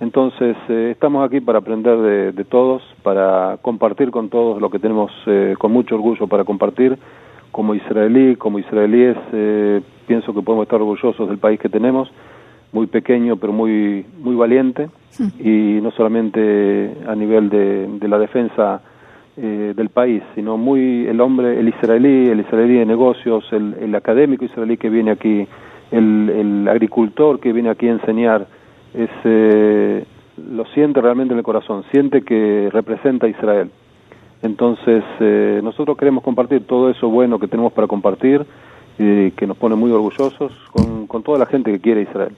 Entonces, 0.01 0.57
eh, 0.69 0.91
estamos 0.93 1.27
aquí 1.27 1.41
para 1.41 1.59
aprender 1.59 2.33
de, 2.33 2.45
todos, 2.45 2.83
para 3.03 3.59
compartir 3.61 4.11
con 4.11 4.31
todos 4.31 4.63
lo 4.63 4.71
que 4.71 4.79
tenemos 4.79 5.13
eh, 5.27 5.55
con 5.59 5.73
mucho 5.73 5.97
orgullo 5.97 6.27
para 6.27 6.45
compartir. 6.45 6.99
Como 7.53 7.75
israelí, 7.75 8.37
como 8.37 8.59
israelíes, 8.59 9.17
eh, 9.33 9.83
pienso 10.07 10.33
que 10.33 10.41
podemos 10.41 10.65
estar 10.65 10.81
orgullosos 10.81 11.29
del 11.29 11.39
país 11.39 11.61
que 11.61 11.69
tenemos 11.69 12.11
muy 12.73 12.87
pequeño 12.87 13.37
pero 13.37 13.53
muy 13.53 14.05
muy 14.19 14.35
valiente. 14.35 14.89
Y 15.41 15.81
no 15.83 15.91
solamente 15.93 16.95
a 17.09 17.15
nivel 17.17 17.49
de, 17.49 17.89
de 17.89 18.09
la 18.09 18.19
defensa 18.19 18.81
eh, 19.37 19.73
del 19.77 19.89
país 19.89 20.23
sino 20.35 20.57
muy 20.57 21.07
el 21.07 21.21
hombre 21.21 21.61
el 21.61 21.69
israelí 21.69 22.29
el 22.29 22.41
israelí 22.41 22.75
de 22.75 22.87
negocios 22.87 23.45
el, 23.53 23.75
el 23.81 23.95
académico 23.95 24.45
israelí 24.45 24.77
que 24.77 24.91
viene 24.91 25.13
aquí 25.13 25.47
el, 25.93 26.29
el, 26.29 26.69
agricultor 26.69 27.39
que 27.39 27.53
viene 27.53 27.71
aquí 27.71 27.87
a 27.87 27.93
enseñar 27.93 28.49
es 28.95 29.11
eh, 29.23 30.05
lo 30.51 30.65
siente 30.67 31.01
realmente 31.01 31.35
en 31.35 31.39
el 31.39 31.45
corazón 31.45 31.85
siente 31.93 32.23
que 32.23 32.69
representa 32.73 33.27
a 33.27 33.29
Israel. 33.29 33.71
Entonces 34.43 35.05
eh, 35.21 35.61
nosotros 35.63 35.97
queremos 35.97 36.25
compartir 36.25 36.67
todo 36.67 36.91
eso 36.91 37.09
bueno 37.09 37.39
que 37.39 37.47
tenemos 37.47 37.73
para 37.73 37.87
compartir 37.87 38.45
y 38.99 39.31
que 39.31 39.47
nos 39.47 39.57
pone 39.57 39.77
muy 39.77 39.93
orgullosos 39.93 40.53
con, 40.73 41.07
con 41.07 41.23
toda 41.23 41.39
la 41.39 41.47
gente 41.47 41.71
que 41.71 41.79
quiere 41.79 42.03
Israel 42.03 42.33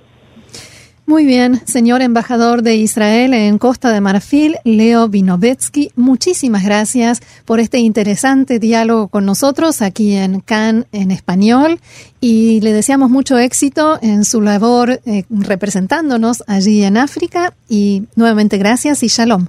Muy 1.11 1.27
bien, 1.27 1.57
señor 1.67 2.03
embajador 2.03 2.63
de 2.63 2.77
Israel 2.77 3.35
en 3.35 3.59
Costa 3.59 3.91
de 3.91 4.01
Marfil, 4.01 4.55
Leo 4.63 5.09
Vinovetsky, 5.09 5.91
muchísimas 5.97 6.65
gracias 6.65 7.21
por 7.45 7.59
este 7.59 7.79
interesante 7.79 8.61
diálogo 8.61 9.09
con 9.09 9.27
nosotros 9.27 9.83
aquí 9.83 10.15
en 10.15 10.39
Cannes 10.39 10.87
en 10.93 11.11
español 11.11 11.81
y 12.21 12.61
le 12.61 12.73
deseamos 12.73 13.11
mucho 13.11 13.39
éxito 13.39 13.99
en 14.03 14.25
su 14.25 14.41
labor 14.41 15.01
eh, 15.05 15.25
representándonos 15.31 16.45
allí 16.47 16.85
en 16.85 16.97
África 16.97 17.55
y 17.69 18.05
nuevamente 18.15 18.57
gracias 18.57 19.03
y 19.03 19.09
shalom. 19.09 19.49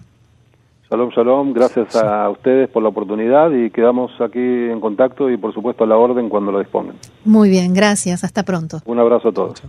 Shalom, 0.90 1.12
shalom, 1.12 1.54
gracias 1.54 1.96
a 1.96 2.28
ustedes 2.32 2.72
por 2.72 2.82
la 2.82 2.90
oportunidad 2.90 3.52
y 3.52 3.70
quedamos 3.70 4.10
aquí 4.20 4.40
en 4.40 4.80
contacto 4.80 5.30
y 5.30 5.38
por 5.38 5.54
supuesto 5.54 5.84
a 5.84 5.88
la 5.88 5.96
orden 5.96 6.28
cuando 6.28 6.52
lo 6.52 6.58
dispongan. 6.58 6.96
Muy 7.24 7.52
bien, 7.52 7.76
gracias, 7.76 8.24
hasta 8.24 8.42
pronto. 8.42 8.80
Un 8.86 8.98
abrazo 8.98 9.30
a 9.30 9.32
todos. 9.32 9.62